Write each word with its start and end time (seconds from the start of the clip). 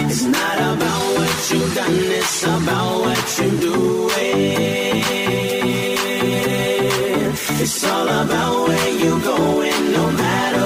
It's 0.00 0.24
not 0.24 0.58
about 0.58 1.02
what 1.16 1.50
you've 1.50 1.74
done, 1.74 1.90
it's 2.20 2.42
about 2.44 3.00
what 3.00 3.38
you're 3.38 3.60
doing. 3.60 4.91
It's 7.64 7.84
all 7.84 8.08
about 8.08 8.66
where 8.66 8.90
you're 8.90 9.20
going, 9.20 9.92
no 9.92 10.10
matter 10.10 10.61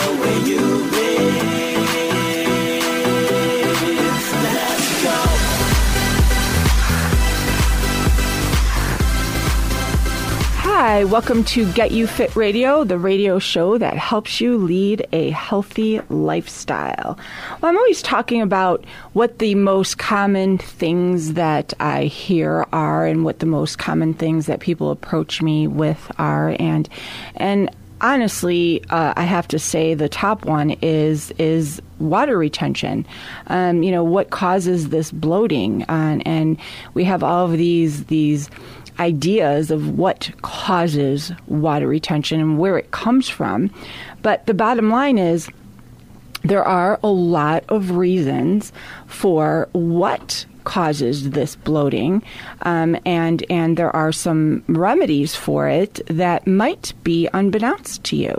Hi, 10.78 11.04
welcome 11.04 11.42
to 11.44 11.72
Get 11.72 11.92
You 11.92 12.06
Fit 12.06 12.36
Radio, 12.36 12.84
the 12.84 12.98
radio 12.98 13.38
show 13.38 13.78
that 13.78 13.96
helps 13.96 14.42
you 14.42 14.58
lead 14.58 15.06
a 15.10 15.30
healthy 15.30 16.00
lifestyle. 16.10 17.18
Well, 17.62 17.70
I'm 17.70 17.78
always 17.78 18.02
talking 18.02 18.42
about 18.42 18.84
what 19.14 19.38
the 19.38 19.54
most 19.54 19.96
common 19.96 20.58
things 20.58 21.32
that 21.32 21.72
I 21.80 22.04
hear 22.04 22.66
are 22.74 23.06
and 23.06 23.24
what 23.24 23.38
the 23.38 23.46
most 23.46 23.78
common 23.78 24.12
things 24.12 24.44
that 24.46 24.60
people 24.60 24.90
approach 24.90 25.40
me 25.40 25.66
with 25.66 26.12
are 26.18 26.54
and 26.58 26.90
and 27.36 27.74
honestly, 28.02 28.84
uh, 28.90 29.14
I 29.16 29.22
have 29.22 29.48
to 29.48 29.58
say 29.58 29.94
the 29.94 30.10
top 30.10 30.44
one 30.44 30.72
is 30.82 31.30
is 31.38 31.80
water 31.98 32.36
retention. 32.36 33.06
Um, 33.46 33.82
you 33.82 33.90
know 33.90 34.04
what 34.04 34.28
causes 34.28 34.90
this 34.90 35.10
bloating, 35.10 35.84
and, 35.84 36.26
and 36.26 36.58
we 36.92 37.04
have 37.04 37.22
all 37.22 37.46
of 37.46 37.52
these 37.52 38.04
these 38.04 38.50
ideas 38.98 39.70
of 39.70 39.98
what 39.98 40.30
causes 40.42 41.32
water 41.46 41.86
retention 41.86 42.40
and 42.40 42.58
where 42.58 42.78
it 42.78 42.90
comes 42.90 43.28
from. 43.28 43.70
But 44.22 44.46
the 44.46 44.54
bottom 44.54 44.90
line 44.90 45.18
is 45.18 45.48
there 46.42 46.64
are 46.64 47.00
a 47.02 47.08
lot 47.08 47.64
of 47.68 47.92
reasons 47.92 48.72
for 49.06 49.68
what 49.72 50.46
causes 50.66 51.30
this 51.30 51.56
bloating, 51.56 52.22
um, 52.62 52.98
and 53.06 53.44
and 53.48 53.76
there 53.76 53.94
are 53.94 54.12
some 54.12 54.62
remedies 54.66 55.34
for 55.34 55.68
it 55.68 56.00
that 56.08 56.46
might 56.46 56.92
be 57.04 57.28
unbeknownst 57.32 58.04
to 58.04 58.16
you. 58.16 58.36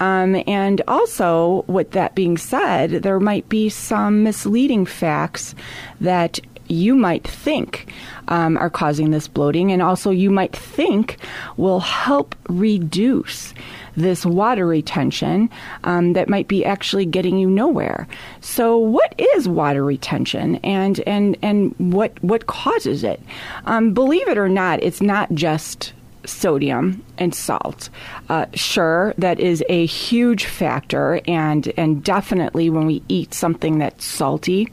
Um, 0.00 0.42
and 0.46 0.82
also, 0.88 1.64
with 1.68 1.92
that 1.92 2.14
being 2.14 2.36
said, 2.38 3.02
there 3.02 3.20
might 3.20 3.48
be 3.48 3.68
some 3.68 4.22
misleading 4.24 4.86
facts 4.86 5.54
that 6.00 6.40
you 6.70 6.94
might 6.94 7.26
think 7.26 7.92
um, 8.28 8.56
are 8.58 8.70
causing 8.70 9.10
this 9.10 9.28
bloating, 9.28 9.72
and 9.72 9.82
also 9.82 10.10
you 10.10 10.30
might 10.30 10.54
think 10.54 11.16
will 11.56 11.80
help 11.80 12.34
reduce 12.48 13.54
this 13.96 14.24
water 14.24 14.66
retention 14.66 15.50
um, 15.84 16.12
that 16.12 16.28
might 16.28 16.48
be 16.48 16.64
actually 16.64 17.04
getting 17.04 17.38
you 17.38 17.50
nowhere. 17.50 18.06
So, 18.40 18.78
what 18.78 19.14
is 19.18 19.48
water 19.48 19.84
retention, 19.84 20.56
and 20.56 21.00
and 21.00 21.36
and 21.42 21.74
what 21.78 22.22
what 22.22 22.46
causes 22.46 23.04
it? 23.04 23.20
Um, 23.66 23.92
believe 23.92 24.28
it 24.28 24.38
or 24.38 24.48
not, 24.48 24.82
it's 24.82 25.00
not 25.00 25.32
just 25.34 25.92
sodium 26.24 27.02
and 27.16 27.34
salt. 27.34 27.90
Uh, 28.28 28.46
sure, 28.54 29.14
that 29.18 29.40
is 29.40 29.64
a 29.68 29.86
huge 29.86 30.46
factor, 30.46 31.20
and 31.26 31.72
and 31.76 32.02
definitely 32.04 32.70
when 32.70 32.86
we 32.86 33.02
eat 33.08 33.34
something 33.34 33.78
that's 33.78 34.04
salty, 34.04 34.68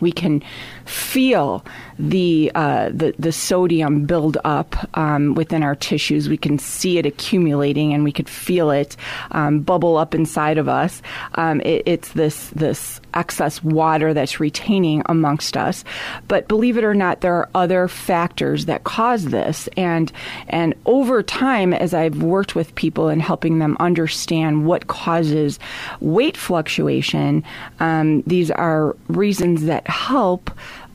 we 0.00 0.12
can 0.12 0.42
feel 0.84 1.64
the 1.98 2.50
uh, 2.54 2.90
the, 2.90 3.14
the 3.18 3.32
sodium 3.32 4.04
build 4.04 4.38
up 4.44 4.76
um, 4.96 5.34
within 5.34 5.62
our 5.62 5.74
tissues. 5.74 6.28
We 6.28 6.36
can 6.36 6.58
see 6.58 6.98
it 6.98 7.06
accumulating, 7.06 7.92
and 7.92 8.04
we 8.04 8.12
could 8.12 8.28
feel 8.28 8.70
it 8.70 8.96
um, 9.30 9.60
bubble 9.60 9.96
up 9.96 10.14
inside 10.14 10.58
of 10.58 10.68
us. 10.68 11.02
Um, 11.34 11.60
it, 11.62 11.82
it's 11.86 12.12
this 12.12 12.50
this 12.50 13.00
excess 13.14 13.62
water 13.62 14.14
that's 14.14 14.40
retaining 14.40 15.02
amongst 15.06 15.56
us. 15.56 15.84
But 16.28 16.48
believe 16.48 16.76
it 16.76 16.84
or 16.84 16.94
not, 16.94 17.20
there 17.20 17.34
are 17.34 17.48
other 17.54 17.88
factors 17.88 18.66
that 18.66 18.84
cause 18.84 19.26
this, 19.26 19.68
and 19.76 20.12
and 20.48 20.74
over 20.86 21.22
time, 21.22 21.72
as 21.72 21.94
I've 21.94 22.22
worked 22.22 22.54
with 22.54 22.74
people 22.74 23.08
and 23.08 23.22
helping 23.22 23.58
them 23.58 23.76
understand 23.80 24.66
what 24.66 24.86
causes 24.86 25.58
weight 26.00 26.36
fluctuation, 26.36 27.44
um, 27.80 28.22
these 28.22 28.50
are 28.50 28.96
reasons 29.08 29.64
that 29.64 29.86
help 29.86 30.50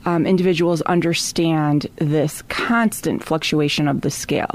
um, 0.08 0.26
individuals 0.26 0.80
understand 0.82 1.86
this 1.96 2.40
constant 2.48 3.22
fluctuation 3.22 3.86
of 3.88 4.00
the 4.00 4.10
scale. 4.10 4.54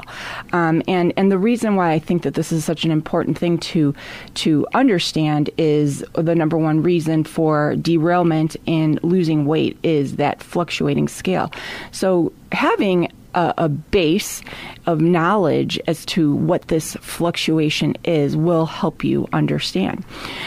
Um, 0.52 0.82
and 0.88 1.12
and 1.16 1.30
the 1.30 1.38
reason 1.38 1.76
why 1.76 1.92
I 1.92 2.00
think 2.00 2.22
that 2.22 2.34
this 2.34 2.50
is 2.50 2.64
such 2.64 2.84
an 2.84 2.90
important 2.90 3.38
thing 3.38 3.58
to 3.58 3.94
to 4.34 4.66
understand 4.74 5.50
is 5.56 6.04
the 6.14 6.34
number 6.34 6.58
one 6.58 6.82
reason 6.82 7.22
for 7.22 7.76
derailment 7.76 8.56
in 8.66 8.98
losing 9.02 9.46
weight 9.46 9.78
is 9.84 10.16
that 10.16 10.42
fluctuating 10.42 11.06
scale. 11.06 11.52
So 11.92 12.32
having 12.50 13.12
a, 13.34 13.54
a, 13.58 13.68
base 13.68 14.42
of 14.86 15.00
knowledge 15.00 15.78
as 15.86 16.04
to 16.06 16.34
what 16.34 16.68
this 16.68 16.94
fluctuation 17.00 17.96
is 18.04 18.36
will 18.36 18.66
help 18.66 19.04
you 19.04 19.28
understand. 19.32 20.04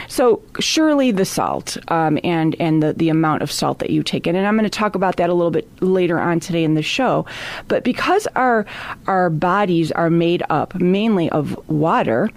So 0.08 0.42
surely 0.60 1.12
the 1.12 1.26
salt 1.26 1.78
um, 1.90 2.20
and 2.24 2.56
and 2.60 2.82
the, 2.82 2.94
the 2.94 3.10
amount 3.10 3.44
of 3.44 3.52
salt 3.52 3.80
that 3.80 3.90
you 3.90 4.04
take 4.04 4.28
in, 4.28 4.36
and 4.36 4.48
I'm 4.48 4.56
going 4.56 4.64
to 4.64 4.70
talk 4.70 4.96
about 4.96 5.18
that 5.18 5.30
a 5.30 5.34
little 5.34 5.52
bit 5.52 5.68
later 5.82 6.20
on 6.20 6.40
today 6.40 6.64
in 6.64 6.74
the 6.74 6.82
show. 6.82 7.26
But 7.68 7.84
because 7.84 8.28
our 8.36 8.66
our 9.08 9.30
bodies 9.30 9.92
are 9.92 10.10
made 10.10 10.44
up 10.50 10.76
mainly 10.76 11.30
of 11.30 11.58
water 11.70 12.30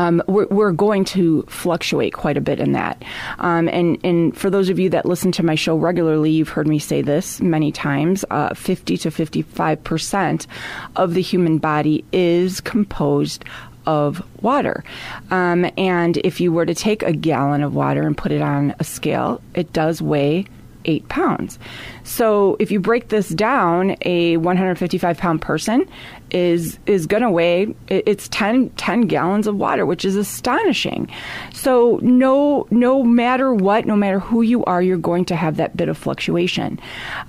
um, 0.00 0.22
we're, 0.26 0.46
we're, 0.46 0.72
going 0.72 1.04
to 1.04 1.42
fluctuate 1.42 2.14
quite 2.14 2.38
a 2.38 2.40
bit 2.40 2.58
in 2.58 2.72
that. 2.72 3.02
Um, 3.38 3.68
and, 3.68 3.98
and 4.02 4.34
for 4.34 4.48
those 4.48 4.70
of 4.70 4.78
you 4.78 4.88
that 4.90 5.04
listen 5.04 5.30
to 5.32 5.42
my 5.42 5.54
show 5.54 5.76
regularly, 5.76 6.30
you've 6.30 6.48
heard 6.48 6.66
me 6.66 6.78
say 6.78 7.02
this 7.02 7.40
many 7.42 7.70
times 7.70 8.24
uh, 8.30 8.54
50 8.54 8.96
to 8.96 9.10
55% 9.10 10.46
of 10.96 11.12
the 11.12 11.20
human 11.20 11.58
body 11.58 12.02
is 12.12 12.62
composed 12.62 13.44
of 13.86 14.22
water. 14.42 14.84
Um, 15.30 15.70
and 15.76 16.16
if 16.18 16.40
you 16.40 16.50
were 16.50 16.64
to 16.64 16.74
take 16.74 17.02
a 17.02 17.12
gallon 17.12 17.62
of 17.62 17.74
water 17.74 18.06
and 18.06 18.16
put 18.16 18.32
it 18.32 18.40
on 18.40 18.74
a 18.78 18.84
scale, 18.84 19.42
it 19.54 19.72
does 19.74 20.00
weigh 20.00 20.46
eight 20.84 21.08
pounds. 21.08 21.58
So 22.04 22.56
if 22.58 22.70
you 22.70 22.80
break 22.80 23.08
this 23.08 23.28
down, 23.28 23.96
a 24.02 24.36
155 24.38 25.18
pound 25.18 25.42
person 25.42 25.88
is 26.30 26.78
is 26.86 27.06
going 27.06 27.22
to 27.22 27.30
weigh 27.30 27.74
it's 27.88 28.28
10, 28.28 28.70
10 28.70 29.02
gallons 29.02 29.46
of 29.46 29.56
water, 29.56 29.84
which 29.84 30.04
is 30.04 30.16
astonishing. 30.16 31.08
So 31.52 31.98
no 32.02 32.66
no 32.70 33.02
matter 33.02 33.52
what, 33.52 33.86
no 33.86 33.96
matter 33.96 34.20
who 34.20 34.42
you 34.42 34.64
are, 34.64 34.82
you're 34.82 34.96
going 34.96 35.24
to 35.26 35.36
have 35.36 35.56
that 35.56 35.76
bit 35.76 35.88
of 35.88 35.98
fluctuation. 35.98 36.78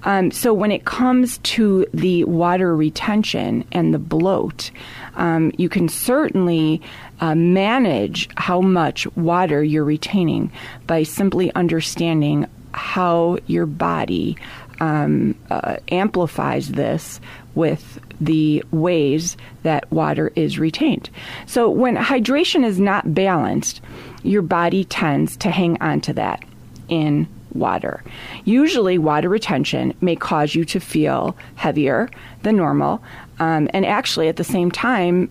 Um, 0.04 0.32
so 0.32 0.54
when 0.54 0.72
it 0.72 0.86
comes 0.86 1.40
to 1.40 1.86
the 1.94 2.24
water 2.26 2.76
retention 2.76 3.66
and 3.72 3.94
the 3.94 4.00
bloat, 4.00 4.72
um, 5.16 5.52
you 5.58 5.70
can 5.70 5.90
certainly 5.90 6.82
uh, 7.20 7.36
manage 7.36 8.30
how 8.38 8.62
much 8.62 9.08
water 9.16 9.64
you're 9.64 9.84
retaining 9.84 10.52
by 10.88 11.04
simply 11.04 11.54
understanding 11.54 12.48
how 12.74 13.38
your 13.48 13.66
body 13.66 14.38
um, 14.80 15.36
uh, 15.50 15.78
amplifies 15.90 16.70
this 16.70 17.22
with 17.54 18.00
the 18.20 18.64
ways 18.72 19.38
that 19.64 19.90
water 19.92 20.32
is 20.36 20.58
retained. 20.58 21.10
So, 21.46 21.70
when 21.70 21.96
hydration 21.96 22.66
is 22.66 22.80
not 22.80 23.14
balanced, 23.14 23.82
your 24.24 24.42
body 24.42 24.84
tends 24.86 25.38
to 25.38 25.52
hang 25.52 25.82
on 25.82 26.02
to 26.02 26.14
that 26.14 26.44
in 26.90 27.28
water. 27.54 28.04
Usually, 28.44 28.98
water 28.98 29.30
retention 29.30 29.94
may 30.02 30.16
cause 30.16 30.56
you 30.56 30.66
to 30.66 30.80
feel 30.80 31.36
heavier 31.56 32.10
than 32.42 32.56
normal, 32.58 33.04
um, 33.40 33.68
and 33.74 33.86
actually, 33.86 34.30
at 34.30 34.38
the 34.38 34.44
same 34.44 34.72
time, 34.72 35.30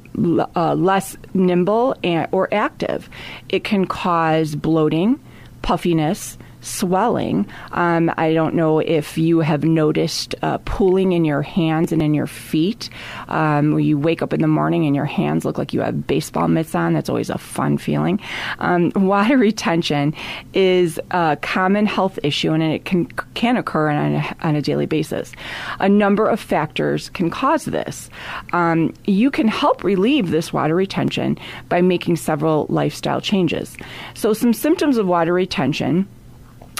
uh, 0.56 0.74
less 0.74 1.16
nimble 1.34 1.96
and, 2.04 2.28
or 2.32 2.52
active. 2.52 3.08
It 3.48 3.64
can 3.64 3.86
cause 3.86 4.54
bloating, 4.54 5.20
puffiness, 5.62 6.38
swelling. 6.60 7.46
Um, 7.72 8.12
I 8.16 8.32
don't 8.34 8.54
know 8.54 8.78
if 8.78 9.16
you 9.16 9.40
have 9.40 9.64
noticed 9.64 10.34
uh, 10.42 10.58
pooling 10.64 11.12
in 11.12 11.24
your 11.24 11.42
hands 11.42 11.92
and 11.92 12.02
in 12.02 12.14
your 12.14 12.26
feet. 12.26 12.90
Um, 13.28 13.78
you 13.78 13.98
wake 13.98 14.22
up 14.22 14.32
in 14.32 14.40
the 14.40 14.48
morning 14.48 14.86
and 14.86 14.94
your 14.94 15.04
hands 15.04 15.44
look 15.44 15.58
like 15.58 15.72
you 15.72 15.80
have 15.80 16.06
baseball 16.06 16.48
mitts 16.48 16.74
on. 16.74 16.92
That's 16.92 17.08
always 17.08 17.30
a 17.30 17.38
fun 17.38 17.78
feeling. 17.78 18.20
Um, 18.58 18.92
water 18.94 19.36
retention 19.50 20.14
is 20.54 21.00
a 21.10 21.38
common 21.40 21.86
health 21.86 22.18
issue 22.22 22.52
and 22.52 22.62
it 22.62 22.84
can, 22.84 23.06
can 23.34 23.56
occur 23.56 23.90
on 23.90 24.14
a, 24.14 24.36
on 24.42 24.56
a 24.56 24.62
daily 24.62 24.86
basis. 24.86 25.32
A 25.78 25.88
number 25.88 26.26
of 26.28 26.40
factors 26.40 27.08
can 27.10 27.30
cause 27.30 27.64
this. 27.64 28.10
Um, 28.52 28.94
you 29.06 29.30
can 29.30 29.48
help 29.48 29.82
relieve 29.84 30.30
this 30.30 30.52
water 30.52 30.74
retention 30.74 31.38
by 31.68 31.80
making 31.80 32.16
several 32.16 32.66
lifestyle 32.68 33.20
changes. 33.20 33.76
So, 34.14 34.32
some 34.32 34.52
symptoms 34.52 34.96
of 34.96 35.06
water 35.06 35.32
retention 35.32 36.08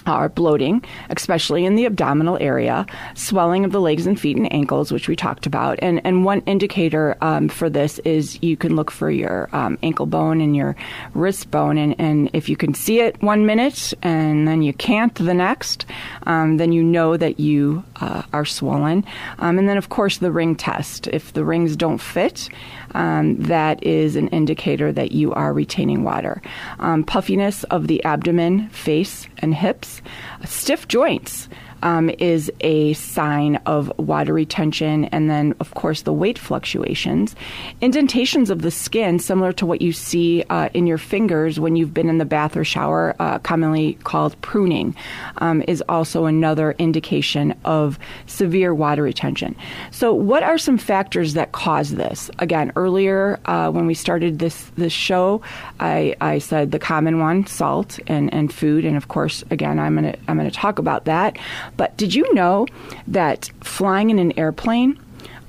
are 0.06 0.28
bloating, 0.28 0.84
especially 1.10 1.64
in 1.64 1.74
the 1.74 1.86
abdominal 1.86 2.38
area, 2.40 2.86
swelling 3.14 3.64
of 3.64 3.72
the 3.72 3.80
legs 3.80 4.06
and 4.06 4.18
feet 4.20 4.36
and 4.36 4.52
ankles, 4.52 4.92
which 4.92 5.08
we 5.08 5.16
talked 5.16 5.46
about. 5.46 5.78
And, 5.80 6.00
and 6.04 6.24
one 6.24 6.40
indicator 6.46 7.16
um, 7.20 7.48
for 7.48 7.70
this 7.70 7.98
is 8.00 8.42
you 8.42 8.56
can 8.56 8.76
look 8.76 8.90
for 8.90 9.10
your 9.10 9.48
um, 9.52 9.78
ankle 9.82 10.06
bone 10.06 10.40
and 10.40 10.56
your 10.56 10.76
wrist 11.14 11.50
bone. 11.50 11.78
And, 11.78 11.94
and 11.98 12.30
if 12.32 12.48
you 12.48 12.56
can 12.56 12.74
see 12.74 13.00
it 13.00 13.20
one 13.22 13.46
minute 13.46 13.92
and 14.02 14.46
then 14.46 14.62
you 14.62 14.72
can't 14.72 15.14
the 15.14 15.34
next, 15.34 15.86
um, 16.24 16.56
then 16.56 16.72
you 16.72 16.82
know 16.82 17.16
that 17.16 17.40
you 17.40 17.84
uh, 17.96 18.22
are 18.32 18.44
swollen. 18.44 19.04
Um, 19.38 19.58
and 19.58 19.68
then, 19.68 19.76
of 19.76 19.88
course, 19.88 20.18
the 20.18 20.32
ring 20.32 20.56
test. 20.56 21.06
If 21.08 21.32
the 21.32 21.44
rings 21.44 21.76
don't 21.76 21.98
fit, 21.98 22.48
um, 22.92 23.36
that 23.36 23.82
is 23.82 24.16
an 24.16 24.28
indicator 24.28 24.92
that 24.92 25.12
you 25.12 25.32
are 25.32 25.52
retaining 25.52 26.04
water. 26.04 26.42
Um, 26.78 27.04
puffiness 27.04 27.64
of 27.64 27.86
the 27.86 28.02
abdomen, 28.04 28.68
face, 28.70 29.26
and 29.38 29.54
hips, 29.54 30.02
stiff 30.44 30.88
joints 30.88 31.48
um, 31.82 32.10
is 32.18 32.50
a 32.60 32.92
sign 32.94 33.56
of 33.66 33.92
water 33.98 34.32
retention, 34.32 35.06
and 35.06 35.30
then, 35.30 35.54
of 35.60 35.74
course, 35.74 36.02
the 36.02 36.12
weight 36.12 36.38
fluctuations. 36.38 37.34
Indentations 37.80 38.50
of 38.50 38.62
the 38.62 38.70
skin, 38.70 39.18
similar 39.18 39.52
to 39.52 39.66
what 39.66 39.82
you 39.82 39.92
see 39.92 40.44
uh, 40.50 40.68
in 40.74 40.86
your 40.86 40.98
fingers 40.98 41.58
when 41.60 41.76
you've 41.76 41.94
been 41.94 42.08
in 42.08 42.18
the 42.18 42.24
bath 42.24 42.56
or 42.56 42.64
shower, 42.64 43.14
uh, 43.18 43.38
commonly 43.40 43.94
called 44.04 44.40
pruning, 44.42 44.94
um, 45.38 45.62
is 45.68 45.82
also 45.88 46.26
another 46.26 46.72
indication 46.78 47.54
of 47.64 47.98
severe 48.26 48.74
water 48.74 49.02
retention. 49.02 49.56
So, 49.90 50.12
what 50.12 50.42
are 50.42 50.58
some 50.58 50.78
factors 50.78 51.34
that 51.34 51.52
cause 51.52 51.90
this? 51.90 52.30
Again, 52.38 52.72
earlier 52.76 53.38
uh, 53.46 53.70
when 53.70 53.86
we 53.86 53.94
started 53.94 54.38
this 54.38 54.70
this 54.76 54.92
show, 54.92 55.42
I, 55.78 56.14
I 56.20 56.38
said 56.38 56.72
the 56.72 56.78
common 56.78 57.20
one, 57.20 57.46
salt 57.46 57.98
and, 58.06 58.32
and 58.32 58.52
food, 58.52 58.84
and 58.84 58.96
of 58.96 59.08
course, 59.08 59.44
again, 59.50 59.78
I'm 59.78 59.94
gonna 59.94 60.16
I'm 60.28 60.36
gonna 60.36 60.50
talk 60.50 60.78
about 60.78 61.04
that. 61.04 61.38
But 61.80 61.96
did 61.96 62.14
you 62.14 62.34
know 62.34 62.66
that 63.08 63.50
flying 63.62 64.10
in 64.10 64.18
an 64.18 64.38
airplane 64.38 65.00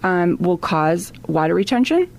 um, 0.01 0.37
will 0.39 0.57
cause 0.57 1.11
water 1.27 1.53
retention? 1.53 2.09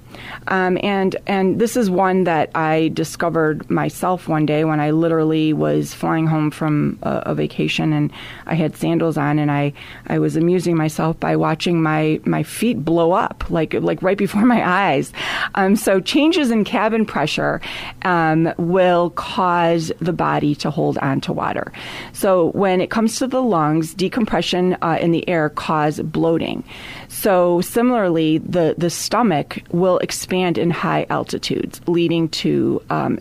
Um, 0.48 0.78
and 0.82 1.16
and 1.26 1.60
this 1.60 1.76
is 1.76 1.90
one 1.90 2.24
that 2.24 2.50
I 2.54 2.88
discovered 2.88 3.70
myself 3.70 4.28
one 4.28 4.46
day 4.46 4.64
when 4.64 4.80
I 4.80 4.90
literally 4.90 5.52
was 5.52 5.94
flying 5.94 6.26
home 6.26 6.50
from 6.50 6.98
a, 7.02 7.22
a, 7.26 7.34
vacation 7.34 7.92
and 7.92 8.12
I 8.46 8.54
had 8.54 8.76
sandals 8.76 9.16
on 9.16 9.38
and 9.38 9.50
I, 9.50 9.72
I 10.08 10.18
was 10.18 10.36
amusing 10.36 10.76
myself 10.76 11.18
by 11.18 11.36
watching 11.36 11.82
my, 11.82 12.20
my 12.24 12.42
feet 12.42 12.84
blow 12.84 13.12
up 13.12 13.48
like 13.50 13.74
like 13.74 14.02
right 14.02 14.18
before 14.18 14.42
my 14.46 14.66
eyes. 14.66 15.12
Um, 15.54 15.76
so 15.76 16.00
changes 16.00 16.50
in 16.50 16.64
cabin 16.64 17.06
pressure 17.06 17.60
um, 18.02 18.52
will 18.58 19.10
cause 19.10 19.92
the 20.00 20.12
body 20.12 20.54
to 20.56 20.70
hold 20.70 20.98
on 20.98 21.20
to 21.22 21.32
water. 21.32 21.72
So 22.12 22.50
when 22.50 22.80
it 22.80 22.90
comes 22.90 23.18
to 23.18 23.26
the 23.26 23.42
lungs, 23.42 23.94
decompression 23.94 24.76
uh, 24.82 24.98
in 25.00 25.12
the 25.12 25.28
air 25.28 25.48
cause 25.50 26.00
bloating. 26.00 26.64
So 27.08 27.60
similarly, 27.60 28.38
the 28.38 28.74
the 28.78 28.90
stomach 28.90 29.62
will 29.70 29.98
expand 30.02 30.58
in 30.58 30.70
high 30.70 31.06
altitudes, 31.08 31.80
leading 31.86 32.28
to 32.30 32.82
um, 32.90 33.18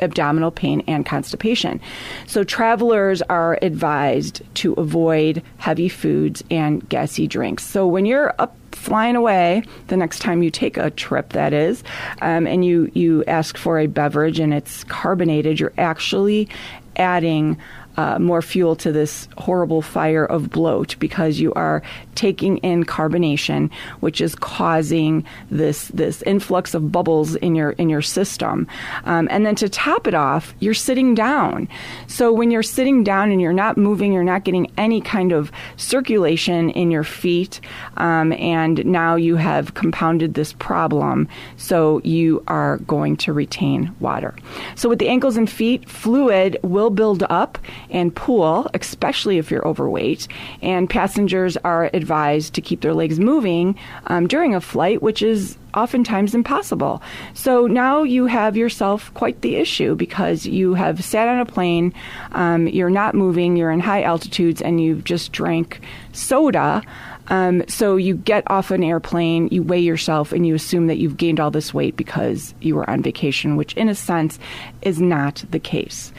abdominal 0.00 0.50
pain 0.50 0.82
and 0.86 1.06
constipation. 1.06 1.80
So, 2.26 2.44
travelers 2.44 3.22
are 3.22 3.58
advised 3.62 4.42
to 4.56 4.74
avoid 4.74 5.42
heavy 5.58 5.88
foods 5.88 6.44
and 6.50 6.86
gassy 6.88 7.26
drinks. 7.26 7.64
So, 7.64 7.86
when 7.86 8.04
you're 8.06 8.34
up 8.38 8.56
flying 8.72 9.16
away 9.16 9.62
the 9.86 9.96
next 9.96 10.18
time 10.18 10.42
you 10.42 10.50
take 10.50 10.76
a 10.76 10.90
trip 10.90 11.30
that 11.30 11.52
is 11.52 11.82
um, 12.20 12.46
and 12.46 12.64
you 12.64 12.90
you 12.92 13.24
ask 13.24 13.56
for 13.56 13.78
a 13.78 13.86
beverage 13.86 14.40
and 14.40 14.52
it's 14.52 14.84
carbonated 14.84 15.60
you're 15.60 15.72
actually 15.78 16.48
adding 16.96 17.56
uh, 17.96 18.18
more 18.18 18.42
fuel 18.42 18.76
to 18.76 18.92
this 18.92 19.28
horrible 19.38 19.82
fire 19.82 20.24
of 20.24 20.50
bloat 20.50 20.96
because 20.98 21.40
you 21.40 21.52
are 21.54 21.82
taking 22.14 22.58
in 22.58 22.84
carbonation, 22.84 23.70
which 24.00 24.20
is 24.20 24.34
causing 24.34 25.24
this 25.50 25.88
this 25.88 26.22
influx 26.22 26.74
of 26.74 26.90
bubbles 26.90 27.36
in 27.36 27.54
your 27.54 27.70
in 27.72 27.88
your 27.88 28.02
system. 28.02 28.66
Um, 29.04 29.28
and 29.30 29.44
then 29.46 29.54
to 29.56 29.68
top 29.68 30.06
it 30.06 30.14
off, 30.14 30.54
you're 30.60 30.74
sitting 30.74 31.14
down. 31.14 31.68
So 32.06 32.32
when 32.32 32.50
you're 32.50 32.62
sitting 32.62 33.04
down 33.04 33.30
and 33.30 33.40
you're 33.40 33.52
not 33.52 33.76
moving, 33.76 34.12
you're 34.12 34.24
not 34.24 34.44
getting 34.44 34.70
any 34.76 35.00
kind 35.00 35.32
of 35.32 35.50
circulation 35.76 36.70
in 36.70 36.90
your 36.90 37.04
feet, 37.04 37.60
um, 37.96 38.32
and 38.32 38.84
now 38.84 39.16
you 39.16 39.36
have 39.36 39.74
compounded 39.74 40.34
this 40.34 40.52
problem. 40.54 41.28
So 41.56 42.00
you 42.04 42.42
are 42.48 42.78
going 42.78 43.16
to 43.18 43.32
retain 43.32 43.94
water. 44.00 44.34
So 44.74 44.88
with 44.88 44.98
the 44.98 45.08
ankles 45.08 45.36
and 45.36 45.48
feet, 45.50 45.88
fluid 45.88 46.58
will 46.62 46.90
build 46.90 47.24
up 47.30 47.58
and 47.94 48.14
pool, 48.14 48.68
especially 48.74 49.38
if 49.38 49.50
you're 49.50 49.66
overweight. 49.66 50.28
And 50.60 50.90
passengers 50.90 51.56
are 51.58 51.88
advised 51.94 52.52
to 52.54 52.60
keep 52.60 52.82
their 52.82 52.92
legs 52.92 53.18
moving 53.18 53.78
um, 54.08 54.26
during 54.26 54.54
a 54.54 54.60
flight, 54.60 55.00
which 55.00 55.22
is 55.22 55.56
oftentimes 55.74 56.34
impossible. 56.34 57.02
So 57.34 57.66
now 57.66 58.02
you 58.02 58.26
have 58.26 58.56
yourself 58.56 59.12
quite 59.14 59.40
the 59.40 59.56
issue 59.56 59.94
because 59.94 60.44
you 60.44 60.74
have 60.74 61.04
sat 61.04 61.28
on 61.28 61.38
a 61.38 61.46
plane, 61.46 61.94
um, 62.32 62.66
you're 62.66 62.90
not 62.90 63.14
moving, 63.14 63.56
you're 63.56 63.70
in 63.70 63.80
high 63.80 64.02
altitudes, 64.02 64.60
and 64.60 64.82
you've 64.82 65.04
just 65.04 65.32
drank 65.32 65.80
soda. 66.12 66.82
Um, 67.28 67.64
so 67.68 67.96
you 67.96 68.16
get 68.16 68.48
off 68.50 68.70
an 68.70 68.82
airplane, 68.82 69.48
you 69.50 69.62
weigh 69.62 69.80
yourself, 69.80 70.32
and 70.32 70.46
you 70.46 70.54
assume 70.54 70.86
that 70.88 70.98
you've 70.98 71.16
gained 71.16 71.40
all 71.40 71.50
this 71.50 71.72
weight 71.72 71.96
because 71.96 72.54
you 72.60 72.74
were 72.74 72.88
on 72.88 73.02
vacation, 73.02 73.56
which 73.56 73.74
in 73.74 73.88
a 73.88 73.94
sense 73.94 74.38
is 74.82 75.00
not 75.00 75.44
the 75.50 75.58
case. 75.58 76.12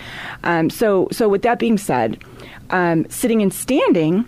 Um, 0.44 0.70
so, 0.70 1.08
so 1.12 1.30
with 1.30 1.44
that 1.44 1.60
being 1.60 1.78
said, 1.78 2.24
um, 2.70 3.08
sitting 3.10 3.42
and 3.42 3.54
standing. 3.54 4.28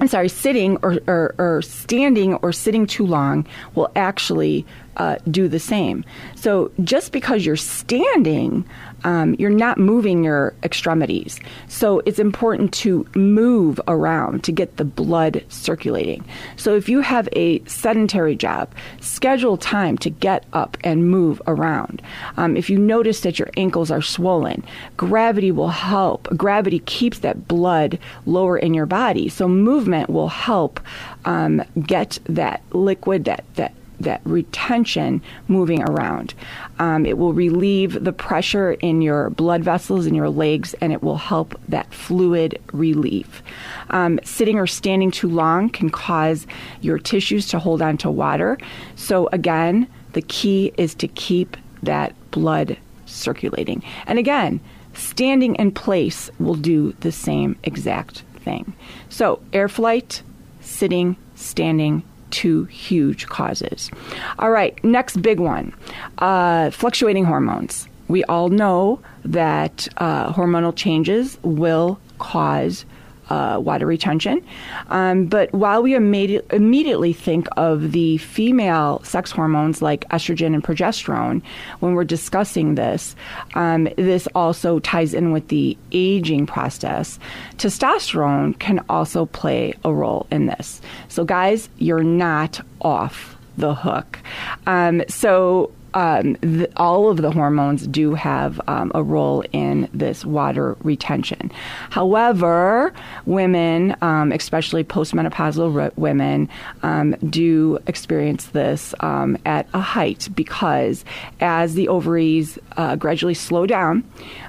I'm 0.00 0.08
sorry, 0.08 0.30
sitting 0.30 0.78
or, 0.82 0.98
or, 1.06 1.34
or, 1.36 1.60
standing 1.60 2.32
or 2.36 2.52
sitting 2.52 2.86
too 2.86 3.04
long 3.04 3.46
will 3.74 3.92
actually 3.94 4.64
uh, 4.96 5.16
do 5.30 5.46
the 5.46 5.60
same. 5.60 6.06
So 6.36 6.72
just 6.82 7.12
because 7.12 7.44
you're 7.44 7.56
standing, 7.56 8.64
um, 9.04 9.34
you're 9.38 9.50
not 9.50 9.78
moving 9.78 10.24
your 10.24 10.54
extremities. 10.62 11.40
So 11.68 12.00
it's 12.06 12.18
important 12.18 12.72
to 12.74 13.06
move 13.14 13.80
around 13.88 14.44
to 14.44 14.52
get 14.52 14.76
the 14.76 14.84
blood 14.84 15.44
circulating. 15.48 16.24
So 16.56 16.76
if 16.76 16.88
you 16.88 17.00
have 17.00 17.28
a 17.32 17.64
sedentary 17.64 18.36
job, 18.36 18.72
schedule 19.00 19.56
time 19.56 19.98
to 19.98 20.10
get 20.10 20.44
up 20.52 20.76
and 20.84 21.10
move 21.10 21.40
around. 21.46 22.02
Um, 22.36 22.56
if 22.56 22.70
you 22.70 22.78
notice 22.78 23.20
that 23.20 23.38
your 23.38 23.50
ankles 23.56 23.90
are 23.90 24.02
swollen, 24.02 24.64
gravity 24.96 25.50
will 25.50 25.68
help. 25.68 26.28
Gravity 26.36 26.80
keeps 26.80 27.20
that 27.20 27.48
blood 27.48 27.98
lower 28.26 28.58
in 28.58 28.74
your 28.74 28.86
body. 28.86 29.28
So 29.28 29.48
movement 29.48 30.10
will 30.10 30.28
help 30.28 30.80
um, 31.24 31.62
get 31.80 32.18
that 32.24 32.62
liquid, 32.72 33.24
that, 33.24 33.44
that 33.54 33.72
that 34.00 34.20
retention 34.24 35.22
moving 35.48 35.82
around. 35.82 36.34
Um, 36.78 37.06
it 37.06 37.18
will 37.18 37.32
relieve 37.32 38.02
the 38.02 38.12
pressure 38.12 38.72
in 38.72 39.02
your 39.02 39.30
blood 39.30 39.62
vessels 39.62 40.06
in 40.06 40.14
your 40.14 40.30
legs, 40.30 40.74
and 40.80 40.92
it 40.92 41.02
will 41.02 41.16
help 41.16 41.58
that 41.68 41.92
fluid 41.92 42.60
relief. 42.72 43.42
Um, 43.90 44.18
sitting 44.24 44.58
or 44.58 44.66
standing 44.66 45.10
too 45.10 45.28
long 45.28 45.68
can 45.68 45.90
cause 45.90 46.46
your 46.80 46.98
tissues 46.98 47.48
to 47.48 47.58
hold 47.58 47.82
on 47.82 47.96
to 47.98 48.10
water. 48.10 48.58
So 48.96 49.28
again, 49.32 49.86
the 50.12 50.22
key 50.22 50.72
is 50.76 50.94
to 50.96 51.08
keep 51.08 51.56
that 51.82 52.14
blood 52.30 52.76
circulating. 53.06 53.82
And 54.06 54.18
again, 54.18 54.60
standing 54.94 55.54
in 55.56 55.72
place 55.72 56.30
will 56.38 56.54
do 56.54 56.92
the 57.00 57.12
same 57.12 57.58
exact 57.64 58.22
thing. 58.40 58.72
So, 59.08 59.40
air 59.52 59.68
flight, 59.68 60.22
sitting, 60.60 61.16
standing, 61.34 62.02
two 62.30 62.64
huge 62.64 63.26
causes. 63.26 63.90
All 64.38 64.50
right, 64.50 64.82
next 64.84 65.22
big 65.22 65.40
one 65.40 65.74
uh, 66.18 66.70
fluctuating 66.70 67.24
hormones. 67.24 67.88
We 68.08 68.24
all 68.24 68.48
know 68.48 69.00
that 69.24 69.86
uh, 69.98 70.32
hormonal 70.32 70.74
changes 70.74 71.38
will 71.42 72.00
cause 72.18 72.84
uh, 73.30 73.58
water 73.58 73.86
retention. 73.86 74.44
Um, 74.88 75.26
but 75.26 75.52
while 75.52 75.82
we 75.82 75.92
immedi- 75.92 76.42
immediately 76.52 77.12
think 77.12 77.48
of 77.56 77.92
the 77.92 78.18
female 78.18 79.00
sex 79.04 79.30
hormones 79.30 79.80
like 79.80 80.08
estrogen 80.10 80.54
and 80.54 80.62
progesterone 80.62 81.42
when 81.78 81.94
we're 81.94 82.04
discussing 82.04 82.74
this, 82.74 83.16
um, 83.54 83.88
this 83.96 84.26
also 84.34 84.80
ties 84.80 85.14
in 85.14 85.32
with 85.32 85.48
the 85.48 85.76
aging 85.92 86.46
process. 86.46 87.18
Testosterone 87.56 88.58
can 88.58 88.84
also 88.88 89.26
play 89.26 89.74
a 89.84 89.92
role 89.92 90.26
in 90.30 90.46
this. 90.46 90.80
So, 91.08 91.24
guys, 91.24 91.68
you're 91.78 92.02
not 92.04 92.60
off 92.80 93.36
the 93.56 93.74
hook. 93.74 94.18
Um, 94.66 95.02
so, 95.08 95.70
um, 95.94 96.36
all 96.76 97.08
of 97.10 97.18
the 97.18 97.30
hormones 97.30 97.86
do 97.86 98.14
have 98.14 98.60
um, 98.68 98.92
a 98.94 99.02
role 99.02 99.44
in 99.52 99.88
this 99.92 100.24
water 100.24 100.76
retention. 100.82 101.50
However, 101.90 102.92
women, 103.26 103.96
um, 104.02 104.32
especially 104.32 104.84
postmenopausal 104.84 105.74
re- 105.74 105.90
women, 105.96 106.48
um, 106.82 107.12
do 107.28 107.78
experience 107.86 108.46
this 108.46 108.94
um, 109.00 109.36
at 109.44 109.66
a 109.74 109.80
height 109.80 110.28
because 110.34 111.04
as 111.40 111.74
the 111.74 111.88
ovaries 111.88 112.58
uh, 112.76 112.96
gradually 112.96 113.34
slow 113.34 113.66
down 113.66 114.04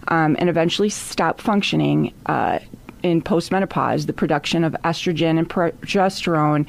um, 0.10 0.36
and 0.40 0.50
eventually 0.50 0.90
stop 0.90 1.42
functioning, 1.42 2.14
uh, 2.26 2.60
in 3.04 3.20
postmenopause, 3.20 4.06
the 4.06 4.14
production 4.14 4.64
of 4.64 4.74
estrogen 4.84 5.40
and 5.40 5.50
progesterone 5.50 6.68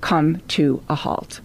come 0.00 0.40
to 0.46 0.80
a 0.88 0.94
halt. 0.94 1.40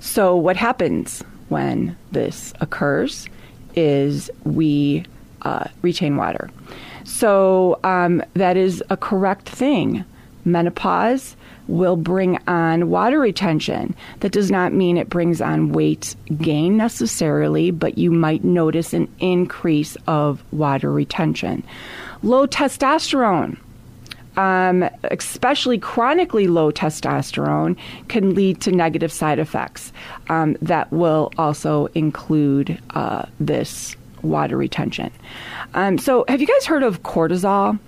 So, 0.00 0.34
what 0.34 0.56
happens 0.56 1.22
when 1.52 1.96
this 2.10 2.52
occurs 2.60 3.28
is 3.76 4.30
we 4.44 5.04
uh, 5.42 5.68
retain 5.82 6.16
water. 6.16 6.50
So 7.04 7.78
um, 7.84 8.22
that 8.34 8.56
is 8.56 8.82
a 8.90 8.96
correct 8.96 9.48
thing. 9.48 10.04
Menopause 10.44 11.36
will 11.68 11.96
bring 11.96 12.38
on 12.48 12.90
water 12.90 13.20
retention. 13.20 13.94
That 14.20 14.32
does 14.32 14.50
not 14.50 14.72
mean 14.72 14.96
it 14.96 15.08
brings 15.08 15.40
on 15.40 15.72
weight 15.72 16.16
gain 16.36 16.76
necessarily, 16.76 17.70
but 17.70 17.96
you 17.96 18.10
might 18.10 18.42
notice 18.42 18.92
an 18.92 19.08
increase 19.20 19.96
of 20.06 20.42
water 20.52 20.90
retention. 20.90 21.62
Low 22.22 22.46
testosterone 22.46 23.58
um, 24.36 24.88
especially 25.04 25.78
chronically 25.78 26.46
low 26.46 26.72
testosterone, 26.72 27.76
can 28.08 28.34
lead 28.34 28.60
to 28.62 28.72
negative 28.72 29.12
side 29.12 29.38
effects 29.38 29.92
um, 30.28 30.56
that 30.62 30.90
will 30.92 31.32
also 31.38 31.86
include 31.94 32.80
uh, 32.90 33.24
this 33.40 33.96
water 34.22 34.56
retention. 34.56 35.10
Um, 35.74 35.98
so, 35.98 36.24
have 36.28 36.40
you 36.40 36.46
guys 36.46 36.66
heard 36.66 36.82
of 36.82 37.02
cortisol? 37.02 37.78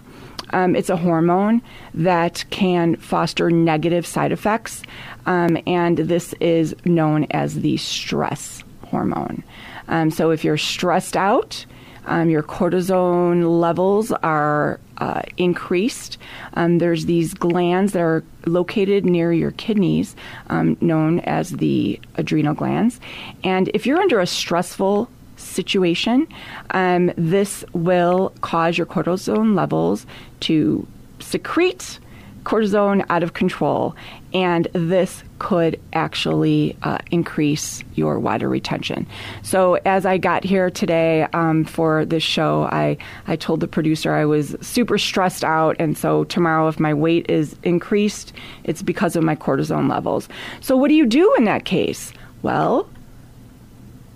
Um, 0.51 0.77
it's 0.77 0.91
a 0.91 0.97
hormone 0.97 1.63
that 1.95 2.45
can 2.51 2.97
foster 2.97 3.51
negative 3.51 4.07
side 4.07 4.31
effects, 4.31 4.83
um, 5.27 5.57
and 5.67 5.99
this 5.99 6.33
is 6.35 6.75
known 6.85 7.27
as 7.31 7.61
the 7.61 7.77
stress 7.79 8.63
hormone. 8.87 9.43
Um, 9.89 10.11
so, 10.11 10.31
if 10.31 10.45
you're 10.45 10.59
stressed 10.59 11.17
out, 11.17 11.65
um, 12.07 12.31
your 12.31 12.43
cortisone 12.43 13.61
levels 13.61 14.13
are 14.13 14.81
uh, 14.99 15.23
increased. 15.37 16.19
Um, 16.55 16.79
there's 16.79 17.07
these 17.07 17.35
glands 17.35 17.93
that 17.93 18.03
are 18.03 18.25
located 18.47 19.05
near 19.05 19.33
your 19.33 19.51
kidneys, 19.53 20.15
um, 20.49 20.77
known 20.81 21.21
as 21.21 21.51
the 21.51 22.01
adrenal 22.17 22.55
glands. 22.55 23.01
And 23.43 23.71
if 23.75 23.87
you're 23.87 24.01
under 24.01 24.21
a 24.21 24.27
stressful 24.27 25.09
situation, 25.37 26.29
um, 26.71 27.13
this 27.17 27.65
will 27.73 28.33
cause 28.41 28.79
your 28.79 28.87
cortisone 28.87 29.55
levels 29.55 30.07
to 30.41 30.87
secrete 31.21 31.99
cortisone 32.45 33.05
out 33.09 33.23
of 33.23 33.33
control, 33.33 33.97
and 34.33 34.69
this 34.73 35.25
could 35.39 35.81
actually 35.93 36.77
uh, 36.83 36.99
increase 37.11 37.83
your 37.95 38.19
water 38.19 38.49
retention. 38.49 39.07
So, 39.43 39.75
as 39.85 40.07
I 40.07 40.19
got 40.19 40.45
here 40.45 40.71
today 40.71 41.23
um, 41.33 41.65
for 41.65 42.05
this 42.05 42.23
show, 42.23 42.65
I, 42.65 42.97
I 43.27 43.37
told 43.37 43.61
the 43.61 43.69
producer 43.69 44.13
I 44.13 44.25
was 44.25 44.57
super 44.61 44.99
stressed 44.99 45.45
out, 45.45 45.77
and 45.79 45.97
so 45.97 46.25
tomorrow, 46.25 46.69
if 46.69 46.79
my 46.79 46.95
weight 46.95 47.29
is 47.29 47.57
increased, 47.63 48.33
it's 48.65 48.83
because 48.83 49.17
of 49.17 49.25
my 49.25 49.35
cortisone 49.35 49.89
levels. 49.89 50.29
So, 50.61 50.77
what 50.77 50.89
do 50.89 50.95
you 50.95 51.07
do 51.07 51.35
in 51.39 51.45
that 51.45 51.65
case? 51.65 52.13
Well, 52.43 52.89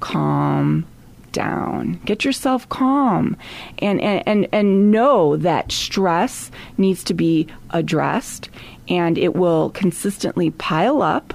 calm 0.00 0.86
down. 1.32 2.00
Get 2.04 2.24
yourself 2.24 2.68
calm. 2.68 3.36
And, 3.78 4.00
and, 4.00 4.22
and, 4.26 4.48
and 4.52 4.90
know 4.90 5.36
that 5.36 5.72
stress 5.72 6.50
needs 6.76 7.04
to 7.04 7.14
be 7.14 7.46
addressed 7.70 8.48
and 8.88 9.18
it 9.18 9.36
will 9.36 9.70
consistently 9.70 10.50
pile 10.52 11.02
up. 11.02 11.34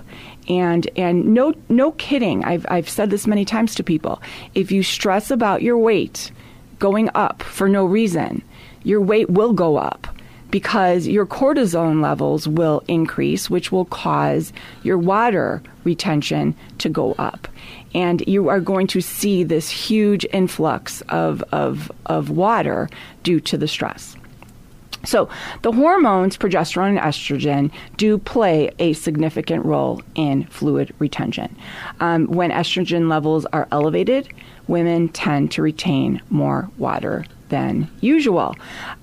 And 0.49 0.89
and 0.97 1.33
no 1.33 1.53
no 1.69 1.93
kidding. 1.93 2.43
I've 2.43 2.65
I've 2.69 2.89
said 2.89 3.09
this 3.09 3.25
many 3.25 3.45
times 3.45 3.75
to 3.75 3.83
people. 3.83 4.21
If 4.53 4.73
you 4.73 4.83
stress 4.83 5.31
about 5.31 5.61
your 5.61 5.77
weight 5.77 6.33
going 6.79 7.09
up 7.15 7.41
for 7.41 7.69
no 7.69 7.85
reason 7.85 8.43
your 8.83 9.01
weight 9.01 9.29
will 9.29 9.53
go 9.53 9.77
up 9.77 10.07
because 10.53 11.07
your 11.07 11.25
cortisone 11.25 11.99
levels 11.99 12.47
will 12.47 12.83
increase 12.87 13.49
which 13.49 13.71
will 13.71 13.85
cause 13.85 14.53
your 14.83 14.99
water 14.99 15.63
retention 15.83 16.55
to 16.77 16.87
go 16.87 17.13
up 17.13 17.47
and 17.95 18.21
you 18.27 18.49
are 18.49 18.59
going 18.59 18.85
to 18.85 19.01
see 19.01 19.43
this 19.43 19.67
huge 19.67 20.27
influx 20.31 21.01
of, 21.09 21.43
of, 21.51 21.91
of 22.05 22.29
water 22.29 22.87
due 23.23 23.39
to 23.39 23.57
the 23.57 23.67
stress. 23.67 24.15
So, 25.05 25.27
the 25.63 25.71
hormones, 25.71 26.37
progesterone 26.37 26.89
and 26.89 26.99
estrogen, 26.99 27.71
do 27.97 28.19
play 28.19 28.69
a 28.77 28.93
significant 28.93 29.65
role 29.65 30.03
in 30.13 30.45
fluid 30.45 30.93
retention. 30.99 31.55
Um, 31.99 32.27
when 32.27 32.51
estrogen 32.51 33.09
levels 33.09 33.45
are 33.47 33.67
elevated, 33.71 34.29
women 34.67 35.09
tend 35.09 35.51
to 35.53 35.63
retain 35.63 36.21
more 36.29 36.69
water 36.77 37.25
than 37.53 37.87
usual. 38.01 38.55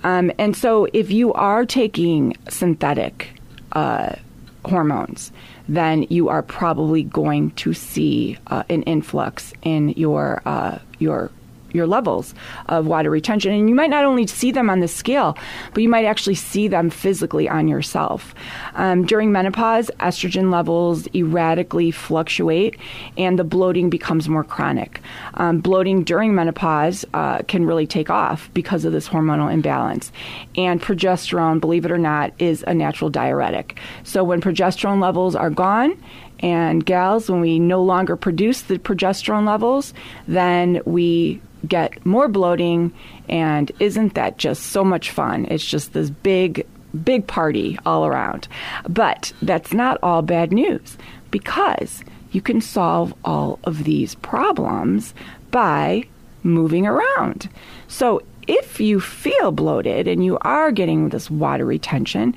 Um, 0.02 0.33
and 0.37 0.57
so, 0.57 0.88
if 0.92 1.12
you 1.12 1.33
are 1.35 1.64
taking 1.64 2.37
synthetic 2.49 3.40
uh, 3.73 4.16
hormones, 4.64 5.30
then 5.69 6.02
you 6.11 6.28
are 6.28 6.42
probably 6.42 7.04
going 7.04 7.52
to 7.52 7.73
see 7.73 8.37
uh, 8.49 8.64
an 8.69 8.83
influx 8.83 9.52
in 9.62 9.90
your 9.90 10.42
uh, 10.47 10.80
your 10.99 11.30
your 11.73 11.87
levels 11.87 12.35
of 12.67 12.87
water 12.87 13.11
retention. 13.11 13.53
And 13.53 13.69
you 13.69 13.75
might 13.75 13.91
not 13.91 14.05
only 14.05 14.27
see 14.27 14.53
them 14.53 14.71
on 14.71 14.81
the 14.81 14.89
scale, 14.89 15.37
but 15.73 15.83
you 15.83 15.89
might 15.89 16.05
actually 16.05 16.35
see 16.35 16.69
them 16.69 16.91
physically 16.91 17.49
on 17.49 17.69
yourself. 17.69 18.35
Um, 18.75 19.05
during 19.05 19.33
menopause, 19.33 19.91
estrogen 20.00 20.50
levels 20.50 21.09
erratically 21.15 21.91
fluctuate 21.91 22.77
and 23.17 23.39
the 23.39 23.45
bloating 23.45 23.91
becomes 23.91 24.29
more 24.29 24.45
chronic. 24.45 25.00
Um, 25.35 25.61
bloating 25.61 26.05
during 26.05 26.35
menopause 26.35 27.05
uh, 27.15 27.39
can 27.43 27.67
really 27.67 27.87
take 27.87 28.11
off 28.11 28.50
because 28.55 28.85
of 28.85 28.93
this 28.93 29.09
hormonal 29.09 29.53
imbalance. 29.53 30.12
And 30.57 30.81
progesterone, 30.81 31.61
believe 31.61 31.85
it 31.85 31.91
or 31.91 31.99
not, 31.99 32.33
is 32.39 32.65
a 32.67 32.75
natural 32.75 33.11
diuretic. 33.11 33.79
So 34.05 34.25
when 34.25 34.41
progesterone 34.41 35.00
levels 35.00 35.35
are 35.35 35.50
gone, 35.50 36.03
and 36.41 36.85
gals, 36.85 37.31
when 37.31 37.41
we 37.41 37.59
no 37.59 37.83
longer 37.83 38.17
produce 38.17 38.63
the 38.63 38.79
progesterone 38.79 39.47
levels, 39.47 39.95
then 40.27 40.81
we 40.85 41.41
get 41.69 42.05
more 42.05 42.29
bloating. 42.29 42.93
And 43.29 43.71
isn't 43.79 44.15
that 44.15 44.39
just 44.39 44.65
so 44.65 44.83
much 44.83 45.11
fun? 45.11 45.47
It's 45.51 45.65
just 45.65 45.93
this 45.93 46.11
big, 46.11 46.67
big 47.05 47.27
party 47.27 47.79
all 47.87 48.07
around. 48.07 48.49
But 48.89 49.33
that's 49.43 49.73
not 49.73 49.99
all 50.03 50.23
bad 50.23 50.53
news 50.53 50.97
because 51.31 52.03
you 52.33 52.41
can 52.41 52.61
solve 52.61 53.15
all 53.25 53.59
of 53.65 53.85
these 53.85 54.15
problems 54.17 55.15
by 55.51 56.05
moving 56.43 56.87
around. 56.87 57.49
So 57.89 58.23
if 58.47 58.81
you 58.81 59.01
feel 59.01 59.53
bloated 59.53 60.09
and 60.09 60.25
you 60.25 60.39
are 60.41 60.73
getting 60.73 61.11
this 61.11 61.31
water 61.31 61.67
retention, 61.67 62.35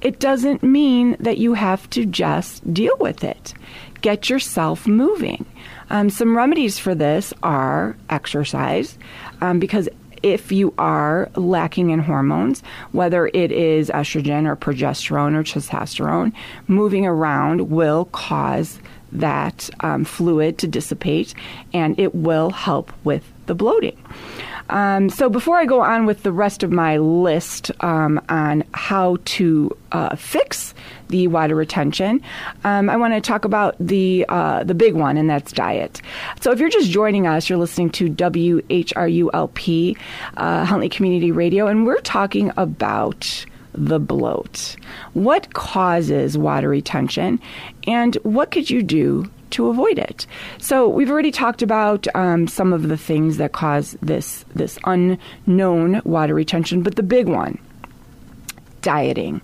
it 0.00 0.18
doesn't 0.18 0.62
mean 0.62 1.16
that 1.20 1.38
you 1.38 1.54
have 1.54 1.88
to 1.90 2.06
just 2.06 2.72
deal 2.72 2.96
with 2.98 3.24
it. 3.24 3.54
Get 4.00 4.30
yourself 4.30 4.86
moving. 4.86 5.44
Um, 5.90 6.08
some 6.08 6.36
remedies 6.36 6.78
for 6.78 6.94
this 6.94 7.34
are 7.42 7.96
exercise, 8.08 8.96
um, 9.40 9.58
because 9.58 9.88
if 10.22 10.52
you 10.52 10.72
are 10.78 11.30
lacking 11.34 11.90
in 11.90 11.98
hormones, 11.98 12.62
whether 12.92 13.28
it 13.28 13.52
is 13.52 13.88
estrogen 13.90 14.46
or 14.46 14.56
progesterone 14.56 15.34
or 15.34 15.42
testosterone, 15.42 16.32
moving 16.68 17.06
around 17.06 17.70
will 17.70 18.06
cause 18.06 18.78
that 19.12 19.68
um, 19.80 20.04
fluid 20.04 20.58
to 20.58 20.68
dissipate 20.68 21.34
and 21.72 21.98
it 21.98 22.14
will 22.14 22.50
help 22.50 22.92
with 23.04 23.24
the 23.46 23.54
bloating. 23.54 23.98
Um, 24.70 25.10
so 25.10 25.28
before 25.28 25.58
I 25.58 25.66
go 25.66 25.80
on 25.80 26.06
with 26.06 26.22
the 26.22 26.32
rest 26.32 26.62
of 26.62 26.70
my 26.70 26.96
list 26.96 27.70
um, 27.80 28.20
on 28.28 28.64
how 28.72 29.18
to 29.24 29.76
uh, 29.92 30.16
fix 30.16 30.74
the 31.08 31.26
water 31.26 31.56
retention, 31.56 32.22
um, 32.62 32.88
I 32.88 32.96
want 32.96 33.14
to 33.14 33.20
talk 33.20 33.44
about 33.44 33.74
the 33.80 34.24
uh, 34.28 34.64
the 34.64 34.74
big 34.74 34.94
one, 34.94 35.16
and 35.16 35.28
that's 35.28 35.52
diet. 35.52 36.00
So 36.40 36.52
if 36.52 36.60
you're 36.60 36.70
just 36.70 36.90
joining 36.90 37.26
us, 37.26 37.48
you're 37.48 37.58
listening 37.58 37.90
to 37.90 38.08
WHRULP, 38.08 39.98
uh, 40.36 40.64
Huntley 40.64 40.88
Community 40.88 41.32
Radio, 41.32 41.66
and 41.66 41.84
we're 41.84 42.00
talking 42.00 42.52
about 42.56 43.44
the 43.72 43.98
bloat. 43.98 44.76
What 45.14 45.52
causes 45.54 46.38
water 46.38 46.68
retention, 46.68 47.40
and 47.86 48.14
what 48.22 48.52
could 48.52 48.70
you 48.70 48.82
do 48.82 49.28
to 49.50 49.68
avoid 49.68 49.98
it. 49.98 50.26
So 50.58 50.88
we've 50.88 51.10
already 51.10 51.30
talked 51.30 51.62
about 51.62 52.06
um, 52.14 52.46
some 52.48 52.72
of 52.72 52.88
the 52.88 52.96
things 52.96 53.36
that 53.36 53.52
cause 53.52 53.96
this 54.02 54.44
this 54.54 54.78
unknown 54.84 56.02
water 56.04 56.34
retention, 56.34 56.82
but 56.82 56.96
the 56.96 57.02
big 57.02 57.28
one, 57.28 57.58
dieting, 58.82 59.40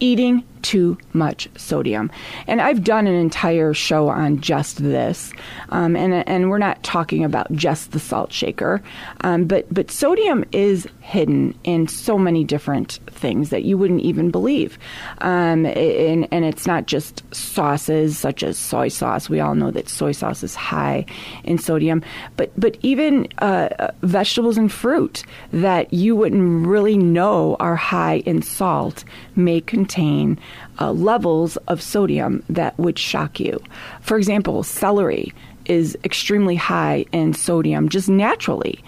eating 0.00 0.44
too 0.68 0.98
much 1.14 1.48
sodium. 1.56 2.10
And 2.46 2.60
I've 2.60 2.84
done 2.84 3.06
an 3.06 3.14
entire 3.14 3.72
show 3.72 4.08
on 4.08 4.38
just 4.42 4.82
this, 4.82 5.32
um, 5.70 5.96
and 5.96 6.12
and 6.28 6.50
we're 6.50 6.58
not 6.58 6.82
talking 6.82 7.24
about 7.24 7.50
just 7.52 7.92
the 7.92 7.98
salt 7.98 8.34
shaker, 8.34 8.82
um, 9.22 9.46
but 9.46 9.64
but 9.72 9.90
sodium 9.90 10.44
is 10.52 10.86
hidden 11.00 11.58
in 11.64 11.88
so 11.88 12.18
many 12.18 12.44
different 12.44 12.98
things 13.06 13.48
that 13.48 13.64
you 13.64 13.78
wouldn't 13.78 14.02
even 14.02 14.30
believe, 14.30 14.78
um, 15.22 15.64
and 15.64 16.28
and 16.30 16.44
it's 16.44 16.66
not 16.66 16.84
just 16.84 17.22
sauces 17.34 18.18
such 18.18 18.42
as 18.42 18.58
soy 18.58 18.88
sauce. 18.88 19.30
We 19.30 19.40
all 19.40 19.54
know 19.54 19.70
that 19.70 19.88
soy 19.88 20.12
sauce 20.12 20.42
is 20.42 20.54
high 20.54 21.06
in 21.44 21.56
sodium, 21.56 22.02
but 22.36 22.52
but 22.60 22.76
even 22.82 23.26
uh, 23.38 23.90
vegetables 24.02 24.58
and 24.58 24.70
fruit 24.70 25.24
that 25.50 25.94
you 25.94 26.14
wouldn't 26.14 26.66
really 26.66 26.98
know 26.98 27.56
are 27.58 27.76
high 27.76 28.18
in 28.26 28.42
salt 28.42 29.02
may 29.34 29.62
contain 29.62 30.38
uh, 30.80 30.92
levels 30.92 31.56
of 31.68 31.82
sodium 31.82 32.42
that 32.48 32.78
would 32.78 32.98
shock 32.98 33.40
you. 33.40 33.60
For 34.00 34.16
example, 34.16 34.62
celery 34.62 35.32
is 35.68 35.96
extremely 36.02 36.56
high 36.56 37.04
in 37.12 37.34
sodium 37.34 37.88
just 37.88 38.08
naturally. 38.08 38.82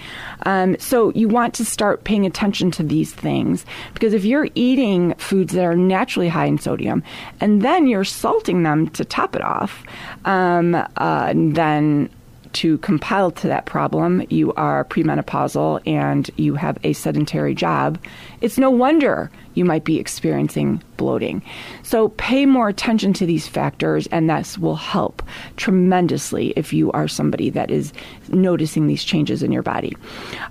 Um, 0.45 0.77
so 0.79 1.11
you 1.11 1.29
want 1.29 1.55
to 1.55 1.65
start 1.65 2.05
paying 2.05 2.27
attention 2.27 2.71
to 2.73 2.83
these 2.83 3.13
things 3.13 3.67
because 3.93 4.15
if 4.15 4.25
you're 4.25 4.49
eating 4.55 5.15
foods 5.15 5.53
that 5.53 5.65
are 5.65 5.77
naturally 5.77 6.29
high 6.29 6.47
in 6.47 6.59
sodium 6.59 7.03
and 7.41 7.63
then 7.63 7.87
you're 7.87 8.05
salting 8.05 8.63
them 8.63 8.89
to 8.91 9.05
top 9.05 9.37
it 9.37 9.43
off, 9.43 9.85
um, 10.25 10.75
uh, 10.97 11.33
then 11.35 12.09
to 12.53 12.79
compile 12.79 13.31
to 13.31 13.47
that 13.47 13.67
problem, 13.67 14.27
you 14.29 14.53
are 14.55 14.85
premenopausal 14.87 15.81
and 15.87 16.31
you 16.37 16.55
have 16.55 16.79
a 16.83 16.93
sedentary 16.95 17.55
job, 17.55 17.99
it's 18.41 18.59
no 18.59 18.71
wonder 18.71 19.31
you 19.55 19.65
might 19.65 19.85
be 19.85 19.99
experiencing 19.99 20.83
bloating. 20.97 21.43
So 21.83 22.09
pay 22.11 22.47
more 22.47 22.69
attention 22.69 23.13
to 23.15 23.27
these 23.27 23.49
factors, 23.49 24.07
and 24.09 24.29
this 24.29 24.59
will 24.59 24.77
help 24.77 25.23
tremendously 25.57 26.53
if 26.57 26.73
you 26.73 26.93
are 26.93 27.09
somebody 27.09 27.51
that 27.51 27.71
is 27.71 27.93
noticing 28.29 28.87
these 28.87 29.03
changes 29.03 29.43
in 29.43 29.51
your 29.51 29.63
body. 29.63 29.97